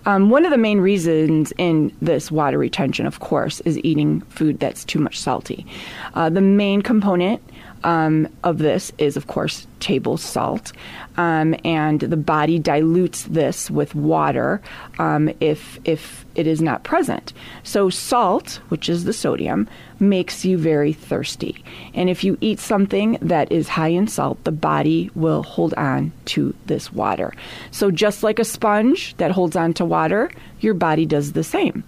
Um, 0.06 0.30
one 0.30 0.46
of 0.46 0.52
the 0.52 0.58
main 0.58 0.82
reasons 0.82 1.54
in 1.58 1.96
this 2.02 2.32
water 2.32 2.58
retention, 2.58 3.06
of 3.06 3.20
course, 3.20 3.62
is 3.62 3.78
eating 3.80 4.22
food 4.22 4.60
that's 4.60 4.84
too 4.84 5.00
much 5.00 5.20
salty. 5.20 5.66
Uh, 6.14 6.30
the 6.30 6.42
main 6.42 6.82
component 6.82 7.42
um, 7.84 8.28
of 8.44 8.58
this 8.58 8.92
is, 8.98 9.16
of 9.16 9.28
course, 9.28 9.68
table 9.80 10.18
salt, 10.18 10.72
um, 11.18 11.56
and 11.64 12.00
the 12.00 12.18
body 12.18 12.60
dilutes 12.60 13.24
this 13.24 13.70
with 13.72 13.96
water 13.96 14.62
um, 15.00 15.30
if 15.40 15.80
if 15.86 16.26
it 16.36 16.48
is 16.48 16.62
not 16.62 16.84
present. 16.84 17.34
So 17.64 17.90
salt, 17.90 18.62
which 18.70 18.88
is 18.90 19.04
the 19.04 19.14
sodium, 19.14 19.68
makes 20.00 20.46
you 20.46 20.58
very 20.58 20.94
thirsty, 20.94 21.64
and 21.94 22.10
if 22.10 22.24
you 22.24 22.38
eat 22.42 22.60
something 22.60 23.18
that 23.22 23.52
is 23.52 23.68
high 23.68 23.90
in 23.90 24.08
salt, 24.08 24.44
the 24.44 24.52
body 24.52 25.10
will 25.16 25.44
hold 25.44 25.74
on 25.74 26.12
to 26.26 26.54
this 26.66 26.94
water. 26.94 27.34
So 27.72 27.92
just 27.92 28.24
like 28.24 28.40
a 28.40 28.46
sponge 28.46 29.16
that 29.18 29.32
holds 29.32 29.56
on 29.56 29.74
to 29.76 29.86
water, 29.86 30.32
your 30.60 30.74
body 30.74 31.06
does 31.06 31.34
the 31.34 31.44
same. 31.44 31.84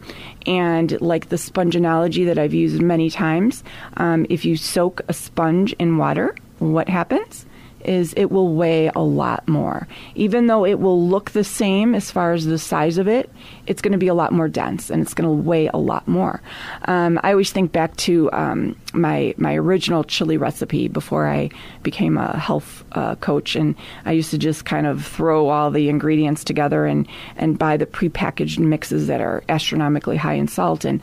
And 0.46 1.00
like 1.02 1.30
the 1.30 1.38
sponge 1.38 1.76
analogy 1.76 2.26
that 2.26 2.38
I've 2.38 2.54
used 2.54 2.82
many 2.82 3.10
times, 3.10 3.64
um, 3.98 4.26
if 4.30 4.46
you 4.46 4.58
soak 4.58 5.02
a 5.08 5.14
sponge 5.14 5.74
in 5.74 5.98
water, 5.98 6.36
what 6.60 6.90
happens? 6.90 7.46
Is 7.86 8.14
it 8.16 8.32
will 8.32 8.54
weigh 8.54 8.90
a 8.96 9.02
lot 9.02 9.48
more. 9.48 9.88
Even 10.16 10.48
though 10.48 10.66
it 10.66 10.80
will 10.80 11.08
look 11.08 11.32
the 11.32 11.44
same 11.44 11.96
as 11.96 12.12
far 12.12 12.34
as 12.34 12.46
the 12.46 12.58
size 12.58 12.98
of 12.98 13.08
it, 13.08 13.30
it's 13.68 13.82
going 13.82 13.92
to 13.92 13.98
be 13.98 14.08
a 14.08 14.14
lot 14.14 14.32
more 14.32 14.48
dense 14.48 14.90
and 14.90 15.02
it's 15.02 15.14
going 15.14 15.28
to 15.28 15.44
weigh 15.50 15.68
a 15.68 15.78
lot 15.78 16.08
more. 16.08 16.42
Um, 16.86 17.20
I 17.24 17.32
always 17.32 17.52
think 17.52 17.72
back 17.72 17.96
to 17.98 18.32
um, 18.32 18.76
my 18.94 19.34
my 19.38 19.56
original 19.56 20.04
chili 20.04 20.38
recipe 20.38 20.88
before 20.88 21.28
I 21.28 21.50
became 21.84 22.18
a 22.18 22.38
health 22.38 22.84
uh, 22.94 23.16
coach, 23.16 23.56
and 23.56 23.76
I 24.06 24.12
used 24.12 24.32
to 24.32 24.38
just 24.38 24.66
kind 24.66 24.88
of 24.88 25.06
throw 25.06 25.50
all 25.50 25.72
the 25.72 25.90
ingredients 25.90 26.44
together 26.44 26.86
and 26.86 27.08
and 27.38 27.58
buy 27.58 27.78
the 27.78 27.86
prepackaged 27.86 28.60
mixes 28.60 29.08
that 29.08 29.22
are 29.22 29.44
astronomically 29.50 30.18
high 30.18 30.34
in 30.34 30.48
salt 30.48 30.86
and 30.86 31.02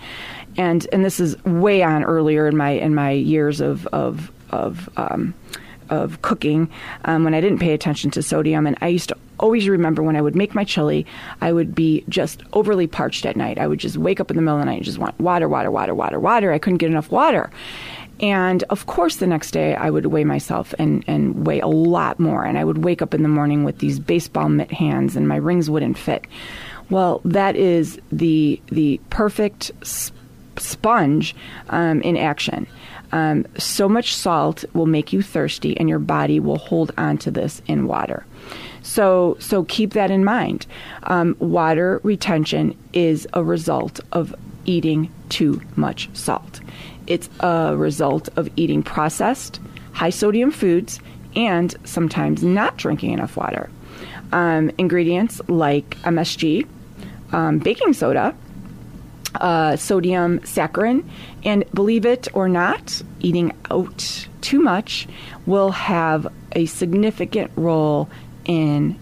and 0.56 0.86
and 0.92 1.04
this 1.04 1.20
is 1.20 1.42
way 1.44 1.82
on 1.82 2.04
earlier 2.04 2.46
in 2.46 2.56
my 2.56 2.70
in 2.70 2.94
my 2.94 3.10
years 3.10 3.60
of 3.60 3.86
of 3.88 4.30
of 4.50 4.88
um, 4.96 5.34
of 5.90 6.22
cooking 6.22 6.70
um, 7.04 7.24
when 7.24 7.34
I 7.34 7.40
didn't 7.40 7.58
pay 7.58 7.72
attention 7.72 8.10
to 8.12 8.22
sodium. 8.22 8.66
And 8.66 8.76
I 8.80 8.88
used 8.88 9.08
to 9.10 9.16
always 9.38 9.68
remember 9.68 10.02
when 10.02 10.16
I 10.16 10.20
would 10.20 10.34
make 10.34 10.54
my 10.54 10.64
chili, 10.64 11.06
I 11.40 11.52
would 11.52 11.74
be 11.74 12.04
just 12.08 12.42
overly 12.52 12.86
parched 12.86 13.26
at 13.26 13.36
night. 13.36 13.58
I 13.58 13.66
would 13.66 13.78
just 13.78 13.96
wake 13.96 14.20
up 14.20 14.30
in 14.30 14.36
the 14.36 14.42
middle 14.42 14.58
of 14.58 14.62
the 14.62 14.66
night 14.66 14.78
and 14.78 14.84
just 14.84 14.98
want 14.98 15.18
water, 15.20 15.48
water, 15.48 15.70
water, 15.70 15.94
water, 15.94 16.20
water. 16.20 16.52
I 16.52 16.58
couldn't 16.58 16.78
get 16.78 16.90
enough 16.90 17.10
water. 17.10 17.50
And 18.20 18.64
of 18.64 18.86
course, 18.86 19.16
the 19.16 19.26
next 19.26 19.52
day 19.52 19.76
I 19.76 19.90
would 19.90 20.06
weigh 20.06 20.24
myself 20.24 20.74
and, 20.78 21.04
and 21.06 21.46
weigh 21.46 21.60
a 21.60 21.68
lot 21.68 22.18
more. 22.18 22.44
And 22.44 22.58
I 22.58 22.64
would 22.64 22.84
wake 22.84 23.00
up 23.00 23.14
in 23.14 23.22
the 23.22 23.28
morning 23.28 23.64
with 23.64 23.78
these 23.78 24.00
baseball 24.00 24.48
mitt 24.48 24.72
hands 24.72 25.14
and 25.14 25.28
my 25.28 25.36
rings 25.36 25.70
wouldn't 25.70 25.98
fit. 25.98 26.26
Well, 26.90 27.20
that 27.24 27.54
is 27.54 28.00
the, 28.10 28.60
the 28.70 29.00
perfect 29.10 29.70
sponge 30.56 31.36
um, 31.68 32.00
in 32.02 32.16
action. 32.16 32.66
Um, 33.12 33.46
so 33.56 33.88
much 33.88 34.14
salt 34.14 34.64
will 34.74 34.86
make 34.86 35.12
you 35.12 35.22
thirsty, 35.22 35.78
and 35.78 35.88
your 35.88 35.98
body 35.98 36.40
will 36.40 36.58
hold 36.58 36.92
onto 36.98 37.30
this 37.30 37.62
in 37.66 37.86
water. 37.86 38.24
So, 38.82 39.36
so 39.40 39.64
keep 39.64 39.92
that 39.92 40.10
in 40.10 40.24
mind. 40.24 40.66
Um, 41.04 41.36
water 41.38 42.00
retention 42.02 42.76
is 42.92 43.26
a 43.32 43.42
result 43.42 44.00
of 44.12 44.34
eating 44.64 45.12
too 45.28 45.60
much 45.76 46.08
salt. 46.12 46.60
It's 47.06 47.28
a 47.40 47.74
result 47.76 48.28
of 48.36 48.48
eating 48.56 48.82
processed, 48.82 49.60
high 49.92 50.10
sodium 50.10 50.50
foods, 50.50 51.00
and 51.34 51.74
sometimes 51.84 52.42
not 52.42 52.76
drinking 52.76 53.12
enough 53.12 53.36
water. 53.36 53.70
Um, 54.32 54.70
ingredients 54.76 55.40
like 55.48 55.96
MSG, 56.02 56.66
um, 57.32 57.58
baking 57.58 57.94
soda, 57.94 58.34
uh, 59.38 59.76
sodium 59.76 60.40
saccharin. 60.40 61.08
And 61.44 61.64
believe 61.72 62.04
it 62.04 62.28
or 62.34 62.48
not, 62.48 63.02
eating 63.20 63.52
out 63.70 64.28
too 64.40 64.60
much 64.60 65.08
will 65.46 65.70
have 65.70 66.26
a 66.52 66.66
significant 66.66 67.50
role 67.56 68.08
in 68.44 68.98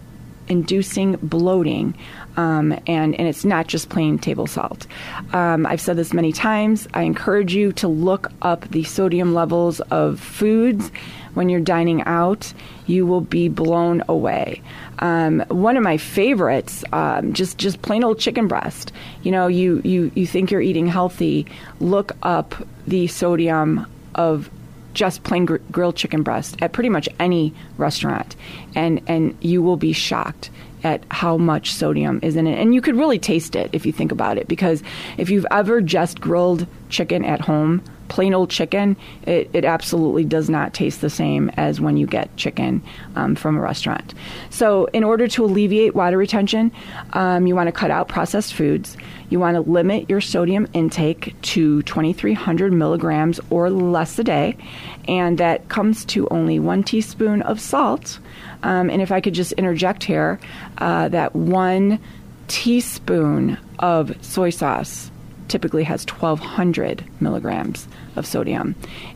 inducing 0.49 1.16
bloating. 1.16 1.96
Um, 2.37 2.72
and, 2.87 3.14
and 3.14 3.29
it's 3.29 3.44
not 3.44 3.66
just 3.66 3.88
plain 3.88 4.18
table 4.18 4.46
salt. 4.46 4.87
Um, 5.33 5.66
I've 5.66 5.81
said 5.81 5.96
this 5.96 6.12
many 6.12 6.33
times. 6.33 6.87
I 6.92 7.03
encourage 7.03 7.55
you 7.55 7.72
to 7.75 7.88
look 7.88 8.31
up 8.42 8.68
the 8.68 8.85
sodium 8.85 9.33
levels 9.35 9.81
of 9.90 10.20
foods 10.20 10.90
when 11.35 11.49
you're 11.49 11.61
dining 11.61 12.03
out. 12.03 12.53
You 12.87 13.07
will 13.07 13.22
be 13.22 13.49
blown 13.49 14.03
away. 14.09 14.62
Um, 14.98 15.44
one 15.48 15.76
of 15.76 15.82
my 15.82 15.96
favorites, 15.96 16.85
um, 16.92 17.32
just 17.32 17.59
just 17.59 17.82
plain 17.82 18.04
old 18.04 18.18
chicken 18.18 18.48
breast. 18.48 18.92
You 19.22 19.32
know, 19.32 19.46
you 19.46 19.80
you 19.85 20.11
you 20.14 20.26
think 20.26 20.50
you're 20.50 20.61
eating 20.61 20.87
healthy. 20.87 21.46
Look 21.80 22.12
up 22.22 22.54
the 22.87 23.06
sodium 23.06 23.87
of 24.14 24.50
just 24.94 25.22
plain 25.24 25.44
gr- 25.44 25.56
grilled 25.70 25.96
chicken 25.96 26.22
breast 26.22 26.56
at 26.62 26.72
pretty 26.72 26.88
much 26.88 27.09
any 27.20 27.52
restaurant, 27.76 28.37
and 28.74 29.02
and 29.06 29.37
you 29.40 29.62
will 29.62 29.76
be 29.76 29.92
shocked 29.92 30.50
at 30.87 31.05
how 31.11 31.37
much 31.37 31.72
sodium 31.72 32.20
is 32.22 32.37
in 32.37 32.46
it. 32.46 32.59
And 32.59 32.72
you 32.72 32.81
could 32.81 32.96
really 32.96 33.18
taste 33.18 33.57
it 33.57 33.68
if 33.72 33.85
you 33.85 33.92
think 33.92 34.12
about 34.12 34.38
it, 34.38 34.46
because 34.46 34.83
if 35.18 35.29
you've 35.29 35.46
ever 35.51 35.81
just 35.81 36.20
grilled 36.20 36.66
chicken 36.88 37.25
at 37.25 37.40
home 37.40 37.83
plain 38.09 38.35
old 38.35 38.51
chicken, 38.51 38.96
it, 39.25 39.51
it 39.53 39.64
absolutely 39.64 40.25
does 40.25 40.49
not 40.49 40.75
taste 40.75 41.01
the 41.01 41.11
same 41.11 41.51
as 41.57 41.81
when 41.81 41.96
you 41.96 42.07
get 42.07 42.35
chicken 42.37 42.83
um, 43.16 43.35
from 43.35 43.57
a 43.57 43.61
restaurant. 43.61 44.14
So, 44.51 44.87
in 44.87 45.05
order 45.05 45.29
to 45.29 45.44
alleviate 45.44 45.94
water 45.94 46.16
retention, 46.16 46.72
um, 47.12 47.46
you 47.46 47.55
want 47.55 47.68
to 47.68 47.72
cut 47.72 47.90
out 47.90 48.09
processed 48.09 48.55
foods. 48.55 48.96
You 49.29 49.40
want 49.40 49.57
to 49.57 49.61
limit 49.61 50.09
your 50.09 50.20
sodium 50.20 50.68
intake 50.72 51.35
to 51.42 51.83
2,300 51.83 52.72
milligrams 52.72 53.40
or 53.51 53.70
less 53.70 54.18
a 54.18 54.25
day, 54.25 54.57
and 55.09 55.38
that 55.38 55.68
comes 55.68 56.05
to 56.07 56.29
only 56.29 56.59
one 56.59 56.83
teaspoon 56.83 57.42
of 57.42 57.61
salt. 57.61 58.18
Um, 58.62 58.90
and 58.90 59.02
if 59.02 59.12
I 59.12 59.20
could 59.20 59.34
just 59.34 59.52
interject 59.52 60.04
here, 60.04 60.38
uh, 60.78 61.08
that 61.08 61.34
one 61.34 61.98
teaspoon 62.48 63.58
of 63.78 64.14
soy 64.24 64.50
sauce 64.50 65.10
typically 65.48 65.84
has 65.84 66.04
1200 66.04 67.04
milligrams 67.20 67.86
of 68.16 68.26
sodium. 68.26 68.74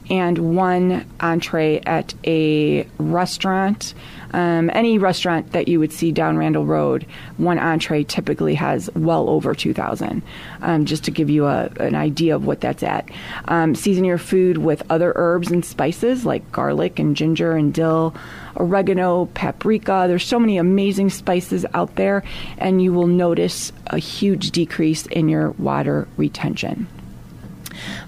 And 0.08 0.56
one 0.56 1.06
entree 1.20 1.80
at 1.86 2.14
a 2.24 2.86
restaurant 2.98 3.94
Um, 4.32 4.70
any 4.72 4.98
restaurant 4.98 5.52
that 5.52 5.68
you 5.68 5.78
would 5.78 5.92
see 5.92 6.12
down 6.12 6.36
Randall 6.36 6.66
Road, 6.66 7.06
one 7.36 7.58
entree 7.58 8.04
typically 8.04 8.54
has 8.54 8.90
well 8.94 9.28
over 9.28 9.54
2,000, 9.54 10.22
um, 10.62 10.84
just 10.84 11.04
to 11.04 11.10
give 11.10 11.30
you 11.30 11.46
a, 11.46 11.66
an 11.80 11.94
idea 11.94 12.34
of 12.34 12.46
what 12.46 12.60
that's 12.60 12.82
at. 12.82 13.08
Um, 13.46 13.74
season 13.74 14.04
your 14.04 14.18
food 14.18 14.58
with 14.58 14.82
other 14.90 15.12
herbs 15.16 15.50
and 15.50 15.64
spices 15.64 16.24
like 16.24 16.50
garlic 16.52 16.98
and 16.98 17.16
ginger 17.16 17.52
and 17.52 17.74
dill, 17.74 18.14
oregano, 18.56 19.26
paprika. 19.34 20.04
There's 20.06 20.24
so 20.24 20.38
many 20.38 20.58
amazing 20.58 21.10
spices 21.10 21.66
out 21.74 21.96
there, 21.96 22.22
and 22.58 22.82
you 22.82 22.92
will 22.92 23.06
notice 23.06 23.72
a 23.88 23.98
huge 23.98 24.50
decrease 24.50 25.06
in 25.06 25.28
your 25.28 25.50
water 25.52 26.06
retention. 26.16 26.86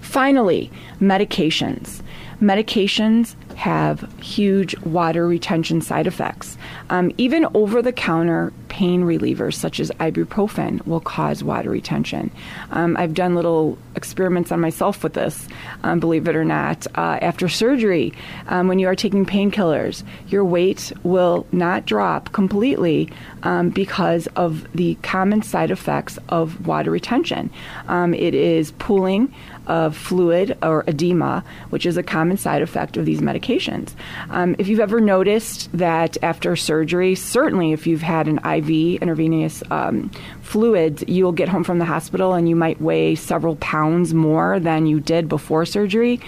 Finally, 0.01 0.71
medications. 1.01 2.01
Medications 2.41 3.35
have 3.63 4.11
huge 4.21 4.77
water 4.79 5.25
retention 5.25 5.79
side 5.79 6.05
effects. 6.05 6.57
Um, 6.89 7.13
even 7.17 7.47
over 7.53 7.81
the 7.81 7.93
counter 7.93 8.51
pain 8.67 9.03
relievers, 9.03 9.53
such 9.53 9.79
as 9.79 9.89
ibuprofen, 10.01 10.85
will 10.85 10.99
cause 10.99 11.45
water 11.45 11.69
retention. 11.69 12.29
Um, 12.71 12.97
I've 12.97 13.13
done 13.13 13.35
little 13.35 13.77
experiments 13.95 14.51
on 14.51 14.59
myself 14.59 15.01
with 15.01 15.13
this, 15.13 15.47
um, 15.83 16.01
believe 16.01 16.27
it 16.27 16.35
or 16.35 16.43
not. 16.43 16.85
Uh, 16.87 17.19
after 17.21 17.47
surgery, 17.47 18.11
um, 18.49 18.67
when 18.67 18.79
you 18.79 18.87
are 18.89 18.95
taking 18.95 19.25
painkillers, 19.25 20.03
your 20.27 20.43
weight 20.43 20.91
will 21.03 21.47
not 21.53 21.85
drop 21.85 22.33
completely 22.33 23.09
um, 23.43 23.69
because 23.69 24.27
of 24.35 24.69
the 24.73 24.95
common 24.95 25.41
side 25.41 25.71
effects 25.71 26.19
of 26.27 26.67
water 26.67 26.91
retention. 26.91 27.49
Um, 27.87 28.13
it 28.13 28.33
is 28.33 28.71
pooling 28.71 29.33
of 29.67 29.95
fluid 29.95 30.57
or 30.61 30.83
edema, 30.87 31.43
which 31.69 31.85
is 31.85 31.97
a 31.97 32.03
common 32.03 32.37
side 32.37 32.61
effect 32.61 32.97
of 32.97 33.05
these 33.05 33.21
medications. 33.21 33.93
Um, 34.29 34.55
if 34.57 34.67
you've 34.67 34.79
ever 34.79 34.99
noticed 34.99 35.69
that 35.77 36.17
after 36.21 36.55
surgery, 36.55 37.15
certainly 37.15 37.71
if 37.71 37.87
you've 37.87 38.01
had 38.01 38.27
an 38.27 38.39
IV 38.45 39.01
intravenous 39.01 39.63
um, 39.71 40.11
fluids, 40.53 41.03
you'll 41.07 41.31
get 41.31 41.49
home 41.49 41.63
from 41.63 41.79
the 41.79 41.85
hospital 41.85 42.35
and 42.35 42.47
you 42.47 42.55
might 42.55 42.79
weigh 42.79 43.15
several 43.15 43.55
pounds 43.55 44.13
more 44.13 44.59
than 44.59 44.85
you 44.85 44.99
did 44.99 45.27
before 45.27 45.65
surgery, 45.65 46.19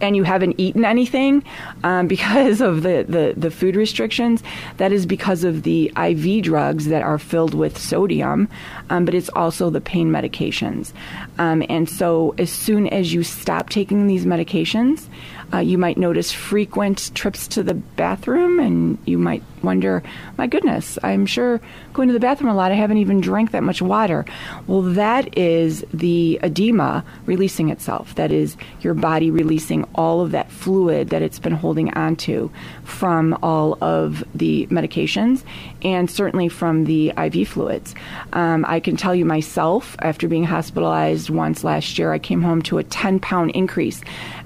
and 0.00 0.16
you 0.16 0.22
haven't 0.22 0.58
eaten 0.58 0.86
anything 0.86 1.44
um, 1.84 2.06
because 2.14 2.62
of 2.62 2.82
the, 2.82 3.04
the, 3.06 3.34
the 3.36 3.50
food 3.50 3.76
restrictions. 3.76 4.42
That 4.78 4.90
is 4.90 5.04
because 5.04 5.44
of 5.44 5.64
the 5.64 5.92
IV 6.02 6.44
drugs 6.44 6.86
that 6.86 7.02
are 7.02 7.18
filled 7.18 7.52
with 7.52 7.76
sodium, 7.76 8.48
um, 8.88 9.04
but 9.04 9.14
it's 9.14 9.28
also 9.36 9.68
the 9.68 9.82
pain 9.82 10.10
medications. 10.10 10.94
Um, 11.36 11.62
and 11.68 11.90
so, 11.90 12.34
as 12.38 12.50
soon 12.50 12.88
as 12.88 13.12
you 13.12 13.22
stop 13.22 13.68
taking 13.68 14.06
these 14.06 14.24
medications, 14.24 15.06
uh, 15.52 15.58
you 15.58 15.76
might 15.76 15.98
notice 15.98 16.32
frequent 16.32 17.14
trips 17.14 17.46
to 17.48 17.62
the 17.62 17.74
bathroom, 17.74 18.58
and 18.58 18.96
you 19.04 19.18
might 19.18 19.42
wonder, 19.62 20.02
my 20.38 20.46
goodness, 20.46 20.98
I'm 21.02 21.26
sure 21.26 21.60
going 21.92 22.08
to 22.08 22.14
the 22.14 22.20
bathroom 22.20 22.50
a 22.50 22.54
lot, 22.54 22.72
I 22.72 22.76
haven't 22.76 22.98
even 22.98 23.20
drank 23.20 23.50
that 23.52 23.62
much 23.62 23.82
water. 23.82 24.24
Well, 24.66 24.82
that 24.82 25.36
is 25.36 25.84
the 25.92 26.40
edema 26.42 27.04
releasing 27.26 27.70
itself. 27.70 28.14
That 28.14 28.32
is 28.32 28.56
your 28.80 28.94
body 28.94 29.30
releasing 29.30 29.84
all 29.94 30.20
of 30.20 30.32
that 30.32 30.50
fluid 30.50 31.10
that 31.10 31.22
it's 31.22 31.38
been 31.38 31.52
holding 31.52 31.92
onto 31.94 32.50
from 32.84 33.38
all 33.42 33.78
of 33.82 34.24
the 34.34 34.66
medications 34.66 35.42
and 35.82 36.10
certainly 36.10 36.48
from 36.48 36.84
the 36.84 37.10
IV 37.10 37.48
fluids. 37.48 37.94
Um, 38.32 38.64
I 38.66 38.80
can 38.80 38.96
tell 38.96 39.14
you 39.14 39.24
myself, 39.24 39.96
after 40.00 40.28
being 40.28 40.44
hospitalized 40.44 41.30
once 41.30 41.64
last 41.64 41.98
year, 41.98 42.12
I 42.12 42.18
came 42.18 42.42
home 42.42 42.62
to 42.62 42.78
a 42.78 42.84
10 42.84 43.20
pound 43.20 43.50
increase 43.52 44.00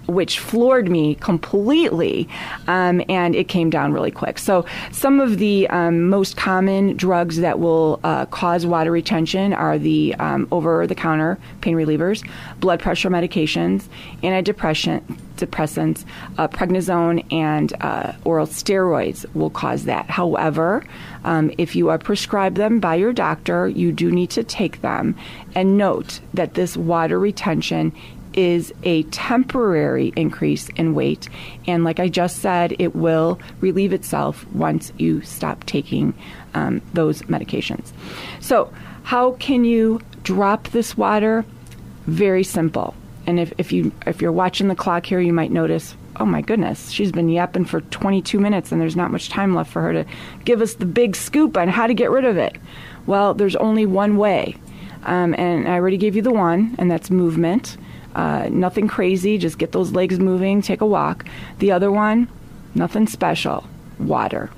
which 0.07 0.39
floored 0.39 0.89
me 0.89 1.17
completely, 1.17 2.29
um, 2.67 3.03
and 3.09 3.35
it 3.35 3.49
came 3.49 3.71
down 3.71 3.93
really 3.93 4.11
quick. 4.11 4.39
So, 4.39 4.65
some 5.07 5.21
of 5.21 5.39
the 5.39 5.69
um, 5.69 6.09
most 6.09 6.37
common 6.37 6.97
drugs 6.97 7.37
that 7.37 7.61
will 7.61 8.01
uh, 8.03 8.27
cause 8.27 8.67
water 8.67 8.91
retention 8.91 9.53
are 9.53 9.79
the 9.79 10.13
um, 10.17 10.49
over 10.51 10.85
the 10.85 10.97
counter 10.97 11.39
pain 11.61 11.77
relievers, 11.77 12.29
blood 12.59 12.81
pressure 12.81 13.09
medications, 13.09 13.85
antidepressants, 14.25 15.05
Depressants, 15.37 16.05
uh, 16.39 16.49
prednisone, 16.49 17.25
and 17.33 17.73
uh, 17.83 18.13
oral 18.25 18.47
steroids 18.47 19.27
will 19.35 19.51
cause 19.51 19.85
that. 19.85 20.09
However, 20.09 20.85
um, 21.25 21.53
if 21.59 21.77
you 21.77 21.91
are 21.91 21.99
prescribed 21.99 22.57
them 22.57 22.81
by 22.81 22.95
your 22.95 23.13
doctor, 23.13 23.69
you 23.69 23.93
do 23.93 24.11
need 24.11 24.31
to 24.31 24.45
take 24.45 24.81
them. 24.81 25.15
And 25.55 25.77
note 25.77 26.21
that 26.35 26.55
this 26.55 26.77
water 26.77 27.19
retention 27.19 27.93
is 28.37 28.73
a 28.83 29.03
temporary 29.05 30.13
increase 30.15 30.69
in 30.71 30.95
weight. 30.95 31.29
And 31.67 31.83
like 31.83 31.99
I 31.99 32.09
just 32.09 32.39
said, 32.39 32.77
it 32.79 32.95
will 32.95 33.41
relieve 33.61 33.93
itself 33.93 34.47
once 34.53 34.93
you 34.99 35.23
stop 35.23 35.65
taking 35.65 36.15
um, 36.55 36.83
those 36.93 37.23
medications. 37.23 37.93
So, 38.41 38.73
how 39.03 39.33
can 39.33 39.65
you 39.65 40.01
drop 40.23 40.69
this 40.69 40.97
water? 40.97 41.45
Very 42.07 42.45
simple. 42.45 42.95
And 43.27 43.41
if, 43.41 43.53
if 43.59 43.73
you 43.73 43.93
if 44.07 44.21
you're 44.21 44.33
watching 44.33 44.69
the 44.69 44.75
clock 44.75 45.07
here, 45.07 45.21
you 45.21 45.33
might 45.33 45.51
notice, 45.51 45.97
oh 46.17 46.25
my 46.25 46.41
goodness, 46.41 46.91
she's 46.91 47.13
been 47.13 47.29
yapping 47.29 47.65
for 47.65 47.81
22 47.81 48.39
minutes, 48.39 48.71
and 48.71 48.81
there's 48.81 48.97
not 48.97 49.11
much 49.11 49.29
time 49.29 49.55
left 49.55 49.71
for 49.71 49.83
her 49.83 49.93
to 49.93 50.05
give 50.45 50.61
us 50.61 50.75
the 50.75 50.87
big 50.87 51.17
scoop 51.17 51.57
on 51.57 51.69
how 51.69 51.87
to 51.87 51.95
get 51.95 52.11
rid 52.11 52.25
of 52.25 52.37
it. 52.37 52.57
Well, 53.07 53.35
there's 53.35 53.57
only 53.57 53.87
one 53.87 54.17
way, 54.17 54.57
um, 55.05 55.35
and 55.35 55.69
I 55.69 55.75
already 55.75 55.97
gave 55.97 56.17
you 56.17 56.23
the 56.23 56.33
one, 56.33 56.75
and 56.79 56.91
that's 56.91 57.11
movement. 57.11 57.77
Uh, 58.17 58.49
nothing 58.51 58.89
crazy, 58.89 59.37
just 59.37 59.59
get 59.59 59.73
those 59.73 59.93
legs 59.93 60.19
moving, 60.19 60.63
take 60.63 60.81
a 60.81 60.87
walk. 60.87 61.27
The 61.59 61.73
other 61.73 61.93
one, 61.93 62.29
nothing 62.75 63.07
special, 63.07 63.69
water. 63.99 64.49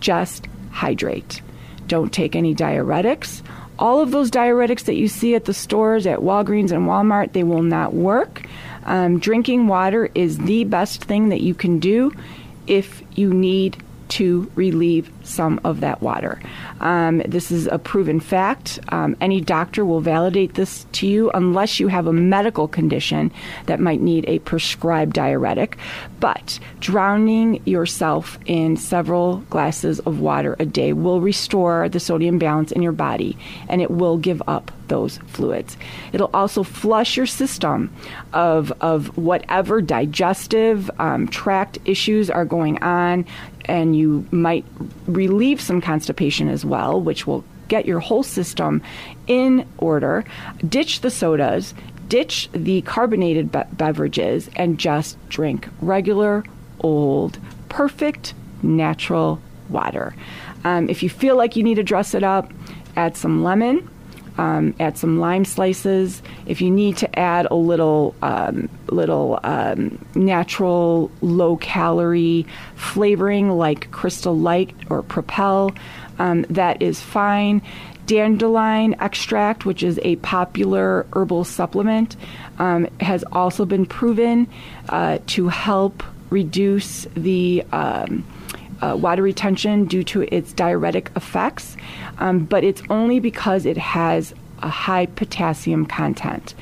Just 0.00 0.48
hydrate. 0.72 1.42
Don't 1.86 2.12
take 2.12 2.34
any 2.34 2.56
diuretics. 2.56 3.40
All 3.78 4.00
of 4.00 4.10
those 4.10 4.32
diuretics 4.32 4.86
that 4.86 4.96
you 4.96 5.06
see 5.06 5.36
at 5.36 5.44
the 5.44 5.54
stores, 5.54 6.08
at 6.08 6.18
Walgreens 6.18 6.72
and 6.72 6.88
Walmart, 6.88 7.34
they 7.34 7.44
will 7.44 7.62
not 7.62 7.94
work. 7.94 8.46
Um, 8.84 9.20
drinking 9.20 9.68
water 9.68 10.10
is 10.16 10.38
the 10.38 10.64
best 10.64 11.04
thing 11.04 11.28
that 11.28 11.40
you 11.40 11.54
can 11.54 11.78
do 11.78 12.10
if 12.66 13.00
you 13.14 13.32
need 13.32 13.80
to 14.08 14.50
relieve 14.56 15.08
some 15.22 15.60
of 15.64 15.80
that 15.80 16.02
water. 16.02 16.40
Um, 16.80 17.22
this 17.26 17.50
is 17.50 17.66
a 17.66 17.78
proven 17.78 18.20
fact. 18.20 18.78
Um, 18.88 19.16
any 19.20 19.40
doctor 19.40 19.84
will 19.84 20.00
validate 20.00 20.54
this 20.54 20.86
to 20.92 21.06
you 21.06 21.30
unless 21.32 21.80
you 21.80 21.88
have 21.88 22.06
a 22.06 22.12
medical 22.12 22.68
condition 22.68 23.32
that 23.66 23.80
might 23.80 24.00
need 24.00 24.24
a 24.28 24.38
prescribed 24.40 25.14
diuretic. 25.14 25.76
But 26.20 26.58
drowning 26.80 27.62
yourself 27.66 28.38
in 28.46 28.76
several 28.76 29.38
glasses 29.50 30.00
of 30.00 30.20
water 30.20 30.56
a 30.58 30.66
day 30.66 30.92
will 30.92 31.20
restore 31.20 31.88
the 31.88 32.00
sodium 32.00 32.38
balance 32.38 32.72
in 32.72 32.82
your 32.82 32.92
body 32.92 33.36
and 33.68 33.80
it 33.80 33.90
will 33.90 34.18
give 34.18 34.42
up 34.46 34.70
those 34.92 35.16
fluids. 35.26 35.76
It'll 36.12 36.30
also 36.34 36.62
flush 36.62 37.16
your 37.16 37.26
system 37.26 37.90
of, 38.34 38.72
of 38.82 39.16
whatever 39.16 39.80
digestive 39.80 40.90
um, 40.98 41.28
tract 41.28 41.78
issues 41.86 42.28
are 42.28 42.44
going 42.44 42.82
on, 42.82 43.24
and 43.64 43.96
you 43.96 44.26
might 44.30 44.66
relieve 45.14 45.60
some 45.60 45.80
constipation 45.80 46.48
as 46.48 46.64
well, 46.64 47.00
which 47.00 47.26
will 47.26 47.44
get 47.68 47.86
your 47.86 48.00
whole 48.00 48.22
system 48.22 48.82
in 49.26 49.66
order. 49.78 50.24
Ditch 50.68 51.00
the 51.00 51.10
sodas, 51.10 51.74
ditch 52.08 52.48
the 52.52 52.82
carbonated 52.82 53.50
be- 53.50 53.62
beverages, 53.72 54.50
and 54.56 54.78
just 54.78 55.16
drink 55.28 55.68
regular, 55.80 56.44
old, 56.80 57.38
perfect, 57.68 58.34
natural 58.62 59.40
water. 59.68 60.14
Um, 60.64 60.88
if 60.88 61.02
you 61.02 61.08
feel 61.08 61.36
like 61.36 61.56
you 61.56 61.62
need 61.62 61.76
to 61.76 61.82
dress 61.82 62.14
it 62.14 62.22
up, 62.22 62.52
add 62.96 63.16
some 63.16 63.42
lemon. 63.42 63.88
Um, 64.38 64.74
add 64.80 64.96
some 64.96 65.20
lime 65.20 65.44
slices. 65.44 66.22
If 66.46 66.60
you 66.62 66.70
need 66.70 66.96
to 66.98 67.18
add 67.18 67.46
a 67.50 67.54
little, 67.54 68.14
um, 68.22 68.68
little 68.88 69.38
um, 69.44 70.02
natural, 70.14 71.10
low 71.20 71.58
calorie 71.58 72.46
flavoring 72.74 73.50
like 73.50 73.90
Crystal 73.90 74.36
Light 74.36 74.74
or 74.88 75.02
Propel, 75.02 75.72
um, 76.18 76.42
that 76.48 76.80
is 76.80 77.00
fine. 77.00 77.60
Dandelion 78.06 78.94
extract, 79.00 79.64
which 79.64 79.82
is 79.82 80.00
a 80.02 80.16
popular 80.16 81.06
herbal 81.12 81.44
supplement, 81.44 82.16
um, 82.58 82.88
has 83.00 83.24
also 83.32 83.64
been 83.64 83.86
proven 83.86 84.48
uh, 84.88 85.18
to 85.28 85.48
help 85.48 86.02
reduce 86.30 87.06
the 87.14 87.62
um, 87.72 88.24
uh, 88.82 88.96
water 88.96 89.22
retention 89.22 89.86
due 89.86 90.02
to 90.04 90.22
its 90.34 90.52
diuretic 90.52 91.10
effects, 91.16 91.76
um, 92.18 92.44
but 92.44 92.64
it's 92.64 92.82
only 92.90 93.20
because 93.20 93.64
it 93.64 93.76
has 93.78 94.34
a 94.62 94.68
high 94.68 95.06
potassium 95.06 95.86
content. 95.86 96.54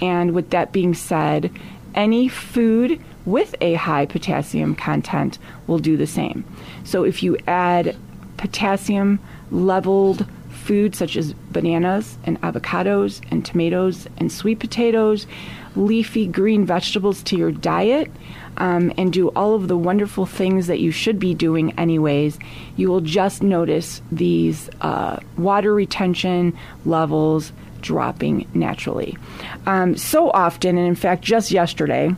And 0.00 0.32
with 0.32 0.50
that 0.50 0.72
being 0.72 0.94
said, 0.94 1.50
any 1.94 2.28
food 2.28 3.00
with 3.26 3.54
a 3.60 3.74
high 3.74 4.06
potassium 4.06 4.74
content 4.74 5.38
will 5.66 5.78
do 5.78 5.96
the 5.96 6.06
same. 6.06 6.44
So 6.84 7.04
if 7.04 7.22
you 7.22 7.38
add 7.46 7.96
potassium 8.36 9.20
leveled 9.50 10.26
foods 10.50 10.98
such 10.98 11.16
as 11.16 11.34
bananas 11.52 12.18
and 12.24 12.40
avocados 12.40 13.20
and 13.30 13.44
tomatoes 13.44 14.08
and 14.16 14.32
sweet 14.32 14.58
potatoes, 14.58 15.26
leafy 15.76 16.26
green 16.26 16.64
vegetables 16.64 17.22
to 17.24 17.36
your 17.36 17.52
diet, 17.52 18.10
um, 18.56 18.92
and 18.96 19.12
do 19.12 19.28
all 19.30 19.54
of 19.54 19.68
the 19.68 19.76
wonderful 19.76 20.26
things 20.26 20.66
that 20.66 20.80
you 20.80 20.90
should 20.90 21.18
be 21.18 21.34
doing 21.34 21.76
anyways, 21.78 22.38
you 22.76 22.88
will 22.88 23.00
just 23.00 23.42
notice 23.42 24.00
these 24.12 24.70
uh, 24.80 25.18
water 25.36 25.74
retention 25.74 26.56
levels 26.84 27.52
dropping 27.80 28.48
naturally. 28.54 29.16
Um, 29.66 29.96
so 29.96 30.30
often, 30.30 30.78
and 30.78 30.86
in 30.86 30.94
fact, 30.94 31.22
just 31.22 31.50
yesterday, 31.50 32.14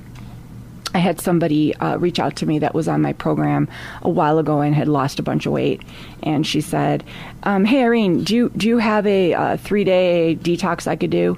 I 0.95 0.99
had 0.99 1.21
somebody 1.21 1.75
uh, 1.75 1.99
reach 1.99 2.19
out 2.19 2.37
to 2.37 2.47
me 2.47 2.61
that 2.61 2.75
was 2.75 2.89
on 2.89 3.03
my 3.03 3.13
program 3.13 3.69
a 4.01 4.09
while 4.09 4.39
ago 4.39 4.61
and 4.61 4.75
had 4.75 4.89
lost 4.89 5.19
a 5.19 5.23
bunch 5.23 5.45
of 5.45 5.53
weight, 5.53 5.83
and 6.23 6.47
she 6.47 6.61
said, 6.61 7.05
um, 7.43 7.65
"Hey, 7.65 7.83
Irene, 7.83 8.25
do 8.25 8.35
you 8.35 8.49
do 8.57 8.69
you 8.69 8.79
have 8.79 9.07
a 9.07 9.35
uh, 9.35 9.57
three 9.59 9.85
day 9.85 10.39
detox 10.41 10.87
I 10.87 10.97
could 10.97 11.11
do?" 11.11 11.37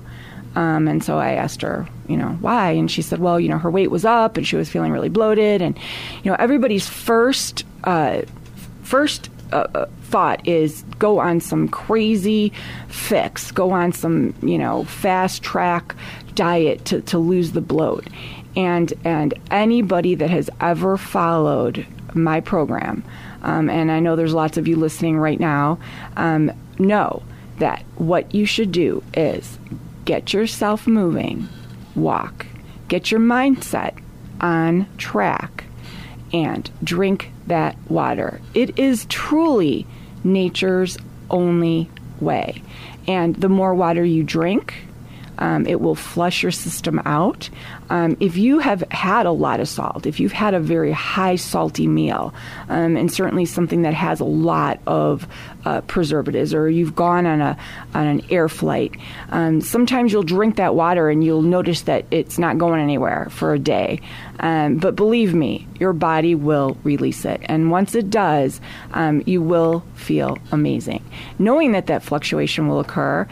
Um, 0.58 0.88
and 0.88 1.04
so 1.04 1.18
I 1.18 1.34
asked 1.34 1.62
her, 1.62 1.86
you 2.08 2.16
know, 2.16 2.30
why, 2.40 2.72
and 2.72 2.90
she 2.90 3.00
said, 3.00 3.20
well, 3.20 3.38
you 3.38 3.48
know, 3.48 3.58
her 3.58 3.70
weight 3.70 3.92
was 3.92 4.04
up 4.04 4.36
and 4.36 4.44
she 4.44 4.56
was 4.56 4.68
feeling 4.68 4.90
really 4.90 5.08
bloated, 5.08 5.62
and 5.62 5.78
you 6.24 6.30
know, 6.32 6.36
everybody's 6.36 6.88
first 6.88 7.64
uh, 7.84 8.22
first 8.82 9.30
uh, 9.52 9.68
uh, 9.74 9.86
thought 10.02 10.46
is 10.48 10.82
go 10.98 11.20
on 11.20 11.38
some 11.38 11.68
crazy 11.68 12.52
fix, 12.88 13.52
go 13.52 13.70
on 13.70 13.92
some, 13.92 14.34
you 14.42 14.58
know, 14.58 14.82
fast 14.82 15.44
track 15.44 15.94
diet 16.34 16.84
to, 16.86 17.02
to 17.02 17.18
lose 17.18 17.52
the 17.52 17.60
bloat. 17.60 18.08
And, 18.56 18.92
and 19.04 19.34
anybody 19.52 20.16
that 20.16 20.30
has 20.30 20.50
ever 20.60 20.96
followed 20.96 21.86
my 22.14 22.40
program, 22.40 23.04
um, 23.42 23.70
and 23.70 23.92
I 23.92 24.00
know 24.00 24.16
there's 24.16 24.34
lots 24.34 24.56
of 24.56 24.66
you 24.66 24.74
listening 24.74 25.18
right 25.18 25.38
now, 25.38 25.78
um, 26.16 26.50
know 26.80 27.22
that 27.58 27.84
what 27.94 28.34
you 28.34 28.44
should 28.44 28.72
do 28.72 29.04
is 29.14 29.58
get 30.08 30.32
yourself 30.32 30.86
moving, 30.86 31.46
walk, 31.94 32.46
get 32.88 33.10
your 33.10 33.20
mindset 33.20 33.92
on 34.40 34.86
track, 34.96 35.64
and 36.32 36.70
drink 36.82 37.30
that 37.46 37.76
water. 37.90 38.40
It 38.54 38.78
is 38.78 39.04
truly 39.10 39.86
nature's 40.24 40.96
only 41.28 41.90
way. 42.20 42.62
And 43.06 43.36
the 43.36 43.50
more 43.50 43.74
water 43.74 44.02
you 44.02 44.24
drink, 44.24 44.72
um, 45.38 45.66
it 45.66 45.80
will 45.80 45.94
flush 45.94 46.42
your 46.42 46.52
system 46.52 47.00
out. 47.04 47.48
Um, 47.90 48.16
if 48.20 48.36
you 48.36 48.58
have 48.58 48.82
had 48.90 49.26
a 49.26 49.30
lot 49.30 49.60
of 49.60 49.68
salt, 49.68 50.06
if 50.06 50.20
you've 50.20 50.32
had 50.32 50.54
a 50.54 50.60
very 50.60 50.92
high 50.92 51.36
salty 51.36 51.86
meal, 51.86 52.34
um, 52.68 52.96
and 52.96 53.12
certainly 53.12 53.44
something 53.44 53.82
that 53.82 53.94
has 53.94 54.20
a 54.20 54.24
lot 54.24 54.80
of 54.86 55.26
uh, 55.64 55.80
preservatives, 55.82 56.52
or 56.52 56.68
you've 56.68 56.94
gone 56.94 57.26
on 57.26 57.40
a 57.40 57.56
on 57.94 58.06
an 58.06 58.22
air 58.30 58.48
flight, 58.48 58.94
um, 59.30 59.60
sometimes 59.60 60.12
you'll 60.12 60.22
drink 60.22 60.56
that 60.56 60.74
water 60.74 61.08
and 61.08 61.24
you'll 61.24 61.42
notice 61.42 61.82
that 61.82 62.04
it's 62.10 62.38
not 62.38 62.58
going 62.58 62.80
anywhere 62.80 63.28
for 63.30 63.54
a 63.54 63.58
day. 63.58 64.00
Um, 64.40 64.76
but 64.76 64.96
believe 64.96 65.34
me, 65.34 65.66
your 65.80 65.92
body 65.92 66.34
will 66.34 66.76
release 66.84 67.24
it, 67.24 67.40
and 67.44 67.70
once 67.70 67.94
it 67.94 68.10
does, 68.10 68.60
um, 68.92 69.22
you 69.26 69.42
will 69.42 69.84
feel 69.94 70.38
amazing. 70.52 71.04
Knowing 71.38 71.72
that 71.72 71.86
that 71.86 72.02
fluctuation 72.02 72.68
will 72.68 72.80
occur, 72.80 73.26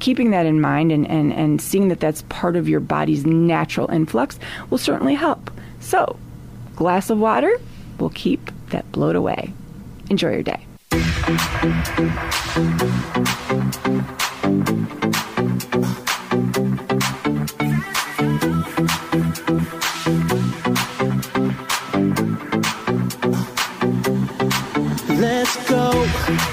keeping 0.00 0.30
that 0.30 0.46
in 0.46 0.60
mind, 0.60 0.92
and, 0.92 1.06
and 1.08 1.32
and 1.32 1.60
seeing 1.60 1.88
that 1.88 2.00
that's 2.00 2.22
part 2.28 2.56
of 2.56 2.68
your 2.68 2.80
body's 2.80 3.24
natural 3.24 3.90
influx 3.90 4.38
will 4.70 4.78
certainly 4.78 5.14
help. 5.14 5.50
So, 5.80 6.18
glass 6.76 7.10
of 7.10 7.18
water 7.18 7.60
will 7.98 8.10
keep 8.10 8.50
that 8.70 8.90
bloat 8.92 9.16
away. 9.16 9.52
Enjoy 10.08 10.32
your 10.32 10.42
day. 10.42 10.66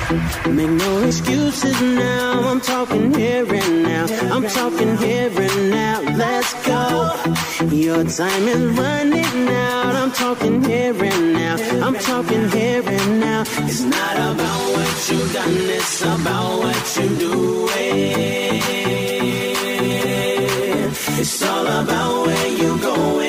Make 0.10 0.70
no 0.70 1.04
excuses 1.04 1.82
now. 1.82 2.40
I'm 2.50 2.62
talking 2.62 3.14
here 3.14 3.46
and 3.46 3.84
now. 3.84 4.06
I'm 4.34 4.48
talking 4.48 4.96
here 4.98 5.30
and 5.30 5.70
now. 5.70 6.00
Let's 6.16 6.54
go. 6.66 7.12
Your 7.76 8.06
time 8.06 8.48
is 8.48 8.78
running 8.80 9.50
out. 9.50 9.96
I'm 9.96 10.12
talking 10.14 10.64
here 10.64 10.96
and 11.04 11.34
now. 11.34 11.56
I'm 11.86 11.96
talking 11.96 12.50
here 12.52 12.84
and 12.86 13.20
now. 13.20 13.42
It's 13.42 13.82
not 13.82 14.16
about 14.16 14.62
what 14.76 15.10
you've 15.12 15.34
done, 15.34 15.56
it's 15.78 16.02
about 16.02 16.60
what 16.60 16.98
you 16.98 17.10
doing. 17.18 17.68
It's 21.20 21.44
all 21.44 21.68
about 21.68 22.28
where 22.28 22.48
you're 22.48 22.78
going. 22.78 23.27